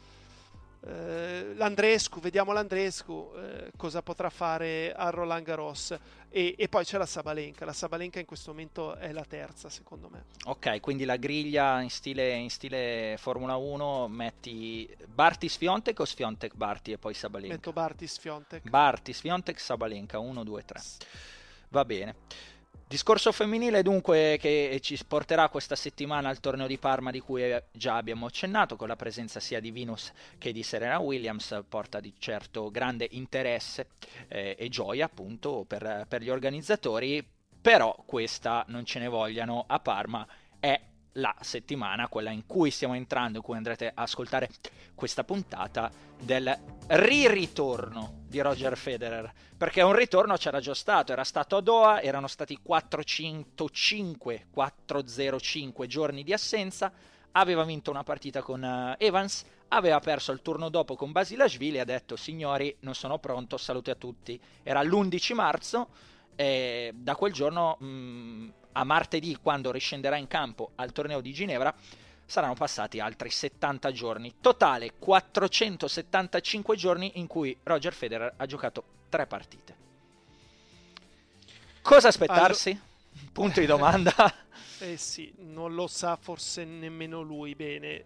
[0.84, 5.96] Eh, l'Andrescu, vediamo l'Andrescu eh, cosa potrà fare a Roland Garros
[6.28, 10.08] e, e, poi c'è la Sabalenka, la Sabalenka in questo momento è la terza secondo
[10.08, 10.24] me.
[10.46, 16.54] Ok, quindi la griglia in stile, in stile Formula 1 metti Barti Sfiontek o Sfiontek
[16.54, 17.54] Barti e poi Sabalenka?
[17.54, 18.68] Metto Barti Sfiontek.
[18.68, 20.80] Barti Sfiontek Sabalenka 1, 2, 3.
[21.68, 22.14] Va bene.
[22.92, 27.96] Discorso femminile dunque che ci porterà questa settimana al torneo di Parma di cui già
[27.96, 32.70] abbiamo accennato con la presenza sia di Venus che di Serena Williams porta di certo
[32.70, 33.86] grande interesse
[34.28, 37.26] eh, e gioia appunto per, per gli organizzatori.
[37.62, 40.28] Però questa non ce ne vogliano a Parma
[40.60, 40.78] è
[41.14, 44.48] la settimana, quella in cui stiamo entrando, in cui andrete a ascoltare
[44.94, 46.56] questa puntata del
[46.86, 52.26] ri-ritorno di Roger Federer, perché un ritorno c'era già stato, era stato a Doha, erano
[52.26, 56.92] stati 405, 405 giorni di assenza,
[57.32, 61.80] aveva vinto una partita con uh, Evans, aveva perso il turno dopo con Basilashvili e
[61.80, 64.38] ha detto signori non sono pronto, salute a tutti.
[64.62, 65.88] Era l'11 marzo
[66.36, 71.32] e da quel giorno mh, mm, a martedì, quando riscenderà in campo al torneo di
[71.32, 71.74] Ginevra,
[72.24, 74.34] saranno passati altri 70 giorni.
[74.40, 79.76] Totale 475 giorni in cui Roger Federer ha giocato tre partite.
[81.82, 82.70] Cosa aspettarsi?
[82.70, 82.90] Allora...
[83.32, 84.14] Punto di domanda.
[84.80, 88.04] eh sì, non lo sa forse nemmeno lui bene.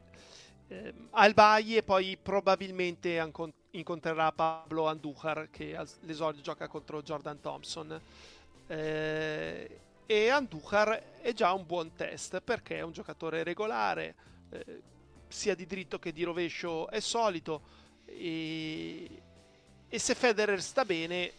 [0.69, 3.23] Eh, al Baie poi probabilmente
[3.71, 8.01] incontrerà Pablo Andujar che all'esordio gioca contro Jordan Thompson.
[8.67, 14.15] Eh, e Andujar è già un buon test perché è un giocatore regolare,
[14.51, 14.83] eh,
[15.29, 17.61] sia di dritto che di rovescio è solito
[18.05, 19.23] e,
[19.89, 21.33] e se Federer sta bene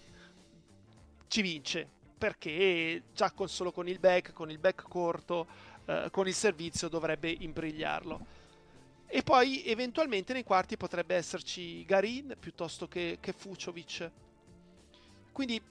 [1.27, 1.87] ci vince
[2.17, 5.47] perché già con, solo con il back, con il back corto,
[5.85, 8.45] eh, con il servizio dovrebbe imbrigliarlo.
[9.05, 14.11] E poi eventualmente nei quarti potrebbe esserci Garin piuttosto che, che Fuciovic.
[15.31, 15.61] Quindi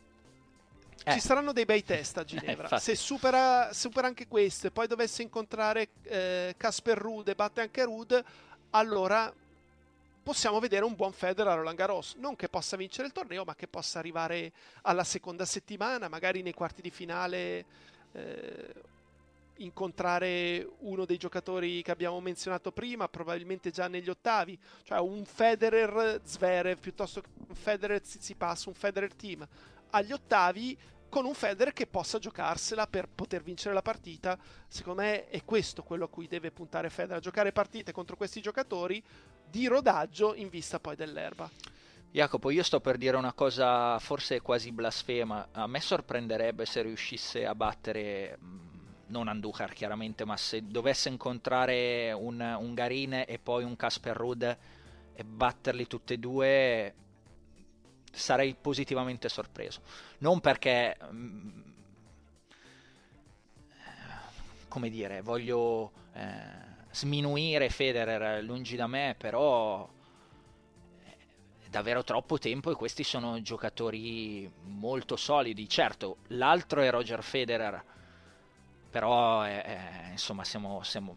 [1.05, 1.13] eh.
[1.13, 2.69] Ci saranno dei bei test a Ginevra.
[2.69, 5.89] Eh, Se supera, supera, anche questo e poi dovesse incontrare
[6.57, 8.25] Casper eh, Ruud e batte anche Ruud,
[8.71, 9.33] allora
[10.23, 12.15] possiamo vedere un buon Federer a Roland Garros.
[12.19, 14.51] Non che possa vincere il torneo, ma che possa arrivare
[14.83, 17.65] alla seconda settimana, magari nei quarti di finale.
[19.59, 26.21] Incontrare uno dei giocatori che abbiamo menzionato prima, probabilmente già negli ottavi, cioè un Federer
[26.25, 29.47] Zverev piuttosto che un Federer Tsitsipas, un Federer Team
[29.91, 30.77] agli ottavi
[31.09, 34.39] con un Federer che possa giocarsela per poter vincere la partita.
[34.69, 39.03] Secondo me è questo quello a cui deve puntare Federer, giocare partite contro questi giocatori
[39.49, 41.49] di rodaggio in vista poi dell'erba.
[42.11, 45.49] Jacopo, io sto per dire una cosa forse quasi blasfema.
[45.53, 48.66] A me sorprenderebbe se riuscisse a battere, mm,
[49.07, 54.59] non Andujar chiaramente, ma se dovesse incontrare un, un Garin e poi un Casper Ruud
[55.15, 56.95] e batterli tutti e due,
[58.13, 59.81] sarei positivamente sorpreso.
[60.19, 61.61] Non perché, mm,
[64.69, 69.89] come dire, voglio eh, sminuire Federer lungi da me, però
[71.05, 75.69] è davvero troppo tempo e questi sono giocatori molto solidi.
[75.69, 77.85] Certo, l'altro è Roger Federer,
[78.97, 81.15] però è, è, insomma siamo, siamo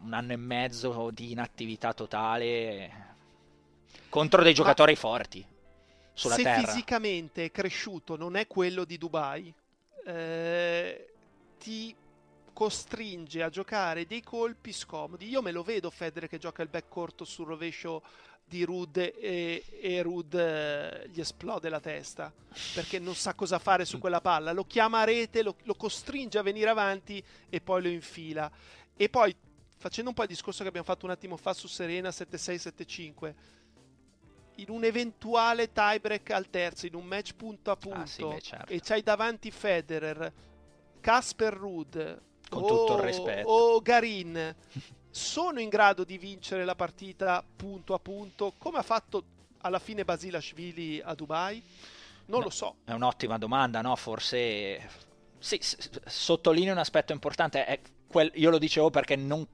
[0.00, 3.16] un anno e mezzo di inattività totale
[4.08, 4.98] contro dei giocatori Ma...
[4.98, 5.46] forti
[6.14, 6.60] sulla se terra.
[6.60, 9.52] Se fisicamente è cresciuto non è quello di Dubai,
[10.06, 11.12] eh,
[11.58, 11.94] ti
[12.54, 15.28] costringe a giocare dei colpi scomodi.
[15.28, 18.04] Io me lo vedo Federer che gioca il back corto sul rovescio
[18.48, 22.32] di Rud e, e Rud eh, gli esplode la testa
[22.74, 24.52] perché non sa cosa fare su quella palla.
[24.52, 28.50] Lo chiama a rete, lo, lo costringe a venire avanti e poi lo infila.
[28.96, 29.34] E poi,
[29.76, 33.34] facendo un po' il discorso che abbiamo fatto un attimo fa su Serena 7-6-7-5
[34.56, 38.40] in un eventuale tiebreak al terzo, in un match punto a punto, ah, sì, beh,
[38.40, 38.72] certo.
[38.72, 40.32] e c'hai davanti Federer,
[41.00, 43.48] Casper Ruud con o, tutto il rispetto.
[43.48, 44.56] o Garin,
[45.18, 49.24] sono in grado di vincere la partita punto a punto, come ha fatto
[49.62, 51.62] alla fine Basilashvili a Dubai?
[52.26, 52.76] Non no, lo so.
[52.84, 53.96] È un'ottima domanda, no?
[53.96, 55.06] Forse...
[55.40, 58.30] Sì, sottolineo un aspetto importante, quel...
[58.34, 59.46] io lo dicevo perché non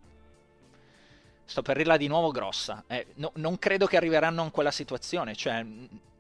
[1.45, 2.85] sto per dirla di nuovo grossa.
[2.87, 5.65] Eh, no, non credo che arriveranno in quella situazione, cioè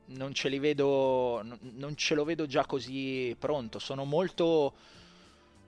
[0.07, 3.78] non ce li vedo, non ce lo vedo già così pronto.
[3.78, 4.74] Sono molto,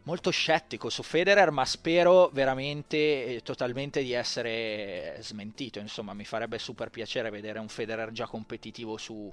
[0.07, 5.79] molto scettico su Federer, ma spero veramente totalmente di essere smentito.
[5.79, 9.33] Insomma, mi farebbe super piacere vedere un Federer già competitivo su,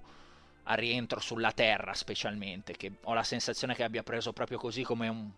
[0.64, 5.08] a rientro sulla terra, specialmente, che ho la sensazione che abbia preso proprio così come
[5.08, 5.30] un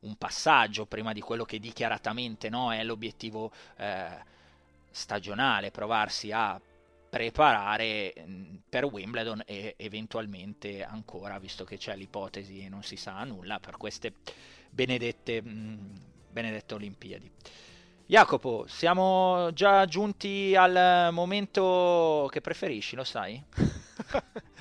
[0.00, 4.08] un passaggio prima di quello che dichiaratamente no, è l'obiettivo eh,
[4.90, 6.60] stagionale, provarsi a
[7.08, 13.22] preparare mm, per Wimbledon e eventualmente ancora, visto che c'è l'ipotesi e non si sa
[13.24, 14.12] nulla, per queste
[14.70, 15.76] benedette, mm,
[16.30, 17.30] benedette Olimpiadi.
[18.06, 23.42] Jacopo, siamo già giunti al momento che preferisci, lo sai?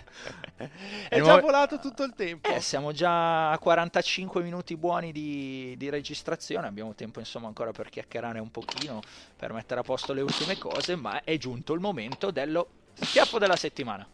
[1.08, 2.49] È già volato tutto il tempo.
[2.49, 7.89] Eh, siamo già a 45 minuti buoni di, di, registrazione, abbiamo tempo insomma ancora per
[7.89, 9.01] chiacchierare un pochino,
[9.36, 13.55] per mettere a posto le ultime cose, ma è giunto il momento dello schiaffo della
[13.55, 14.05] settimana.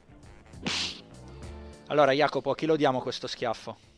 [1.88, 3.93] Allora Jacopo, a chi lo diamo questo schiaffo?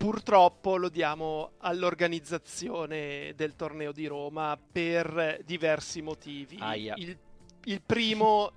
[0.00, 6.58] Purtroppo lo diamo all'organizzazione del torneo di Roma per diversi motivi.
[6.96, 7.18] Il,
[7.64, 8.50] il primo,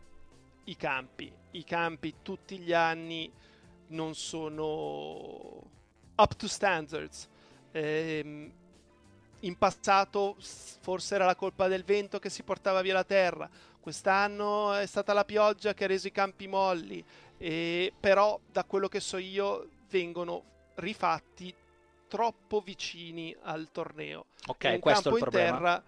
[0.64, 3.32] i campi i campi tutti gli anni
[3.88, 5.62] non sono
[6.16, 7.28] up to standards.
[7.72, 8.52] Eh,
[9.40, 14.74] in passato forse era la colpa del vento che si portava via la terra, quest'anno
[14.74, 17.04] è stata la pioggia che ha reso i campi molli,
[17.38, 21.54] eh, però da quello che so io vengono rifatti
[22.08, 24.26] troppo vicini al torneo.
[24.48, 25.58] Ok, un questo campo è il problema.
[25.58, 25.84] terra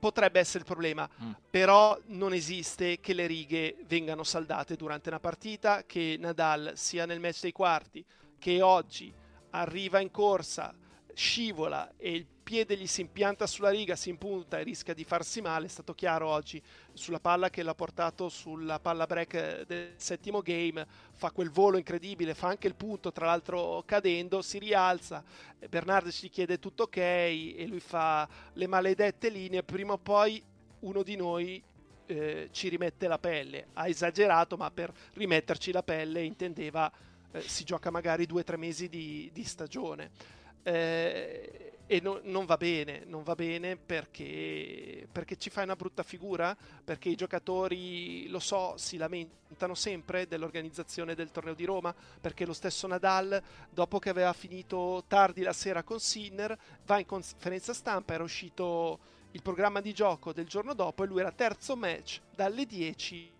[0.00, 1.32] potrebbe essere il problema, mm.
[1.50, 7.20] però non esiste che le righe vengano saldate durante una partita, che Nadal sia nel
[7.20, 8.04] match dei quarti,
[8.38, 9.12] che oggi
[9.50, 10.74] arriva in corsa,
[11.20, 15.42] scivola e il piede gli si impianta sulla riga, si impunta e rischia di farsi
[15.42, 15.66] male.
[15.66, 16.60] È stato chiaro oggi
[16.94, 20.86] sulla palla che l'ha portato sulla palla break del settimo game.
[21.12, 25.22] Fa quel volo incredibile, fa anche il punto, tra l'altro cadendo, si rialza.
[25.68, 29.62] Bernardo ci chiede tutto ok e lui fa le maledette linee.
[29.62, 30.42] Prima o poi
[30.80, 31.62] uno di noi
[32.06, 33.66] eh, ci rimette la pelle.
[33.74, 36.90] Ha esagerato, ma per rimetterci la pelle intendeva
[37.32, 40.38] eh, si gioca magari due o tre mesi di, di stagione.
[40.62, 46.04] Eh, e no, non va bene, non va bene perché, perché ci fai una brutta
[46.04, 52.46] figura, perché i giocatori, lo so, si lamentano sempre dell'organizzazione del torneo di Roma, perché
[52.46, 56.56] lo stesso Nadal, dopo che aveva finito tardi la sera con Sinner,
[56.86, 59.00] va in conferenza stampa, era uscito
[59.32, 63.32] il programma di gioco del giorno dopo e lui era terzo match dalle 10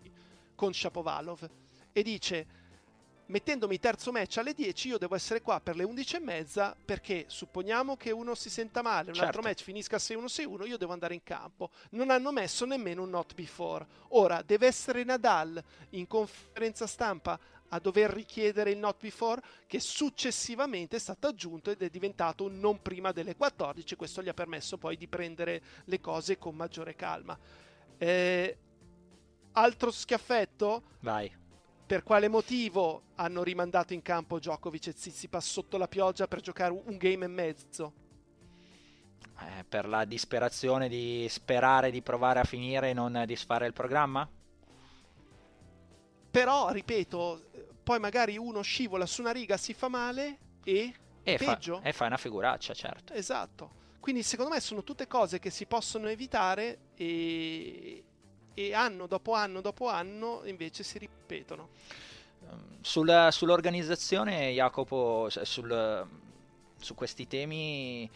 [0.55, 1.49] con Shapovalov.
[1.93, 2.45] E dice
[3.31, 7.23] mettendomi terzo match alle 10 io devo essere qua per le 11 e mezza perché
[7.27, 9.27] supponiamo che uno si senta male, un certo.
[9.27, 11.71] altro match finisca 6-1-6-1, io devo andare in campo.
[11.91, 13.87] Non hanno messo nemmeno un not before.
[14.09, 20.97] Ora deve essere Nadal in conferenza stampa a dover richiedere il not before che successivamente
[20.97, 23.95] è stato aggiunto ed è diventato un non prima delle 14.
[23.95, 27.37] Questo gli ha permesso poi di prendere le cose con maggiore calma.
[27.97, 28.57] Eh,
[29.53, 30.83] altro schiaffetto?
[30.99, 31.39] Vai
[31.91, 36.71] per quale motivo hanno rimandato in campo Djokovic e Tsitsipas sotto la pioggia per giocare
[36.71, 37.93] un game e mezzo?
[39.37, 44.25] Eh, per la disperazione di sperare di provare a finire e non disfare il programma?
[46.31, 47.49] Però, ripeto,
[47.83, 51.81] poi magari uno scivola su una riga, si fa male e, e peggio.
[51.81, 53.11] Fa, e fa una figuraccia, certo.
[53.11, 53.79] Esatto.
[53.99, 58.01] Quindi secondo me sono tutte cose che si possono evitare e,
[58.53, 61.69] e anno dopo anno dopo anno invece si ripetono.
[62.81, 66.07] Sul, sull'organizzazione, Jacopo, sul,
[66.77, 68.09] su questi temi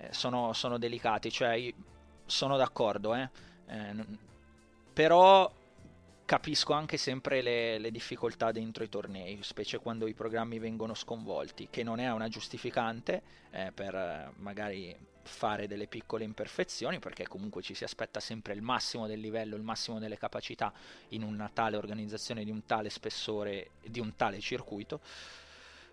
[0.00, 1.72] eh, sono, sono, delicati, cioè
[2.26, 3.30] sono d'accordo, eh?
[3.66, 4.04] Eh,
[4.92, 5.50] però
[6.24, 11.68] capisco anche sempre le, le, difficoltà dentro i tornei, specie quando i programmi vengono sconvolti,
[11.70, 14.94] che non è una giustificante eh, per eh, magari
[15.28, 19.62] fare delle piccole imperfezioni, perché comunque ci si aspetta sempre il massimo del livello, il
[19.62, 20.72] massimo delle capacità
[21.10, 25.00] in una tale organizzazione di un tale spessore, di un tale circuito.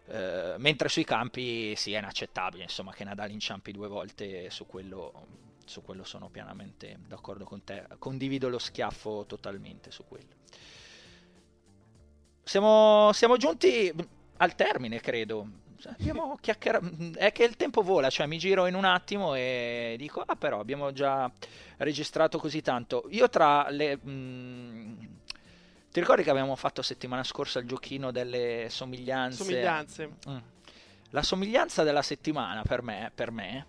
[0.06, 5.44] Uh, mentre sui campi sì, è inaccettabile insomma, che Nadal inciampi due volte su quello
[5.66, 10.34] su quello sono pienamente d'accordo con te, condivido lo schiaffo totalmente su quello.
[12.44, 13.92] Siamo, siamo giunti
[14.38, 15.64] al termine, credo.
[15.90, 20.22] Abbiamo chiacchierato, è che il tempo vola, cioè mi giro in un attimo e dico,
[20.22, 21.32] ah però abbiamo già
[21.78, 23.06] registrato così tanto.
[23.10, 23.98] Io tra le...
[23.98, 25.04] Mh, mm,
[25.92, 29.44] ti ricordi che abbiamo fatto settimana scorsa il giochino delle somiglianze?
[29.44, 30.10] Somiglianze.
[30.30, 30.38] Mm.
[31.12, 33.68] La somiglianza della settimana per me, per me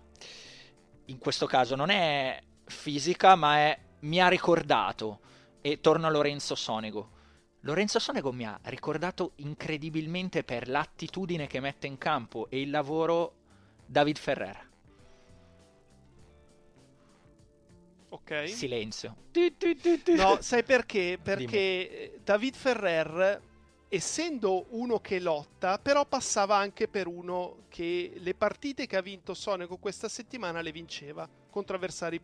[1.05, 5.19] in questo caso non è fisica, ma è mi ha ricordato.
[5.61, 7.15] E torno a Lorenzo Sonego.
[7.67, 13.33] Lorenzo Sonego mi ha ricordato incredibilmente per l'attitudine che mette in campo e il lavoro
[13.85, 14.69] David Ferrer.
[18.07, 18.47] Ok.
[18.47, 19.17] Silenzio.
[20.15, 21.19] No, sai perché?
[21.21, 22.23] Perché Dimmi.
[22.23, 23.41] David Ferrer
[23.89, 29.33] essendo uno che lotta, però passava anche per uno che le partite che ha vinto
[29.33, 32.21] Sonego questa settimana le vinceva contro avversari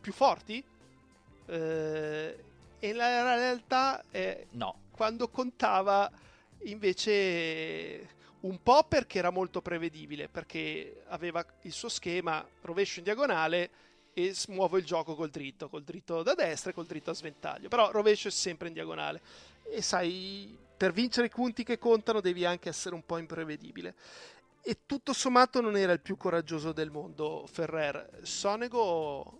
[0.00, 0.64] più forti.
[1.46, 2.44] Eh,
[2.80, 4.74] e la realtà è no.
[4.90, 6.10] quando contava
[6.64, 13.70] invece un po' perché era molto prevedibile, perché aveva il suo schema rovescio in diagonale
[14.14, 17.68] e muovo il gioco col dritto, col dritto da destra e col dritto a sventaglio,
[17.68, 19.20] però rovescio è sempre in diagonale.
[19.70, 23.94] E sai, per vincere i punti che contano devi anche essere un po' imprevedibile.
[24.62, 28.20] E tutto sommato non era il più coraggioso del mondo Ferrer.
[28.22, 29.39] Sonego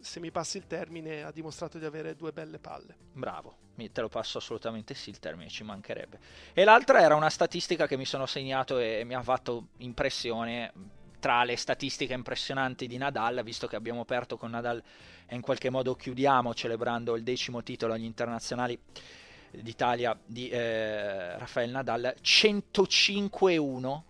[0.00, 2.96] se mi passi il termine, ha dimostrato di avere due belle palle.
[3.12, 6.18] Bravo, te lo passo assolutamente sì, il termine ci mancherebbe.
[6.52, 10.72] E l'altra era una statistica che mi sono segnato e mi ha fatto impressione
[11.20, 14.82] tra le statistiche impressionanti di Nadal, visto che abbiamo aperto con Nadal
[15.26, 18.78] e in qualche modo chiudiamo celebrando il decimo titolo agli internazionali
[19.50, 24.02] d'Italia di eh, Rafael Nadal, 105-1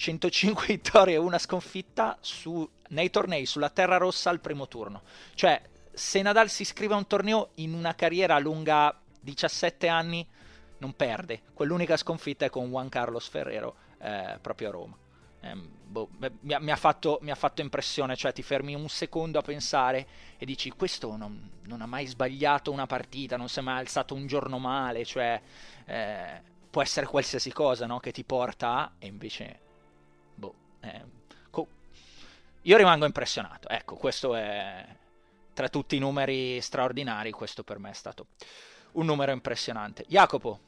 [0.00, 5.02] 105 vittorie e una sconfitta su, nei tornei sulla terra rossa al primo turno.
[5.34, 5.60] Cioè,
[5.92, 10.26] se Nadal si iscrive a un torneo in una carriera lunga 17 anni,
[10.78, 11.42] non perde.
[11.52, 14.96] Quell'unica sconfitta è con Juan Carlos Ferrero eh, proprio a Roma.
[15.42, 16.08] Eh, boh,
[16.40, 19.42] mi, ha, mi, ha fatto, mi, ha, fatto, impressione, cioè ti fermi un secondo a
[19.42, 20.06] pensare
[20.38, 24.14] e dici questo non, non ha mai sbagliato una partita, non si è mai alzato
[24.14, 25.40] un giorno male, cioè
[25.84, 28.00] eh, può essere qualsiasi cosa no?
[28.00, 29.68] che ti porta e invece
[30.80, 31.04] eh,
[31.50, 31.68] co-
[32.62, 33.68] io rimango impressionato.
[33.68, 34.86] Ecco, questo è
[35.52, 38.28] tra tutti i numeri straordinari, questo per me è stato
[38.92, 40.04] un numero impressionante.
[40.08, 40.58] Jacopo,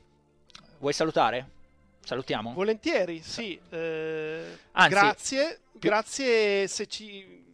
[0.79, 1.61] vuoi salutare?
[2.05, 2.53] Salutiamo?
[2.53, 3.59] Volentieri, sì.
[3.71, 5.89] Eh, Anzi, grazie, più...
[5.89, 7.45] grazie se ci,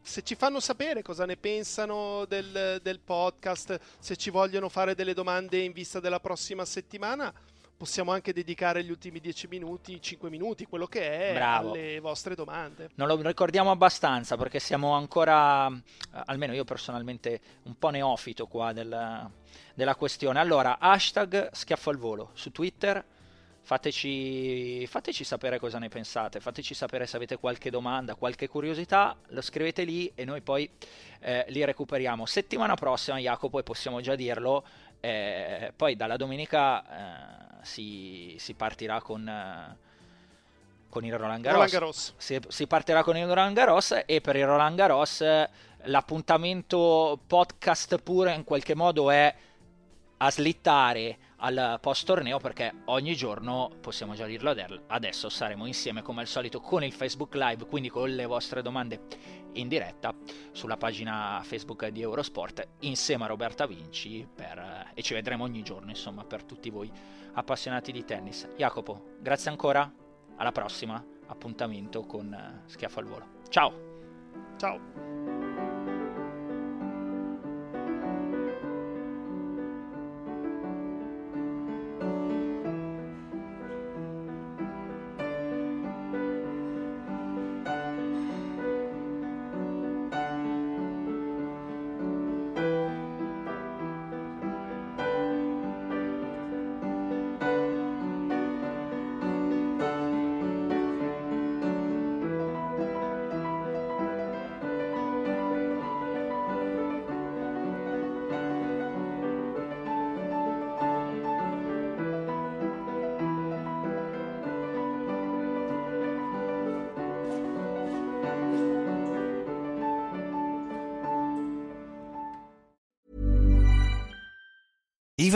[0.00, 5.14] se ci, fanno sapere cosa ne pensano del, del podcast, se ci vogliono fare delle
[5.14, 7.32] domande in vista della prossima settimana
[7.78, 11.70] possiamo anche dedicare gli ultimi 10 minuti, 5 minuti, quello che è, Bravo.
[11.70, 12.90] alle vostre domande.
[12.96, 18.72] Non lo ricordiamo abbastanza perché siamo ancora, eh, almeno io personalmente, un po' neofito qua
[18.72, 19.30] del,
[19.74, 20.40] della questione.
[20.40, 23.02] Allora, hashtag schiaffo al volo su Twitter.
[23.60, 29.42] Fateci, fateci, sapere cosa ne pensate, fateci sapere se avete qualche domanda, qualche curiosità, lo
[29.42, 30.68] scrivete lì e noi poi
[31.20, 32.24] eh, li recuperiamo.
[32.24, 34.64] Settimana prossima, Jacopo, e possiamo già dirlo,
[35.00, 39.76] eh, poi dalla domenica eh, si, si, partirà con, eh,
[40.88, 41.54] con il Roland Garros.
[41.54, 42.14] Roland Garros.
[42.16, 45.24] Si, si, partirà con il Roland Garros e per il Roland Garros
[45.82, 49.34] l'appuntamento podcast pure in qualche modo è
[50.18, 54.54] a slittare al post torneo perché ogni giorno, possiamo già dirlo
[54.88, 59.00] adesso, saremo insieme come al solito con il Facebook Live, quindi con le vostre domande
[59.52, 60.14] in diretta
[60.52, 65.90] sulla pagina Facebook di Eurosport insieme a Roberta Vinci per, e ci vedremo ogni giorno
[65.90, 66.90] insomma per tutti voi
[67.32, 68.48] appassionati di tennis.
[68.56, 69.90] Jacopo, grazie ancora,
[70.36, 73.26] alla prossima appuntamento con Schiaffo al Volo.
[73.48, 73.72] Ciao!
[74.56, 75.37] Ciao!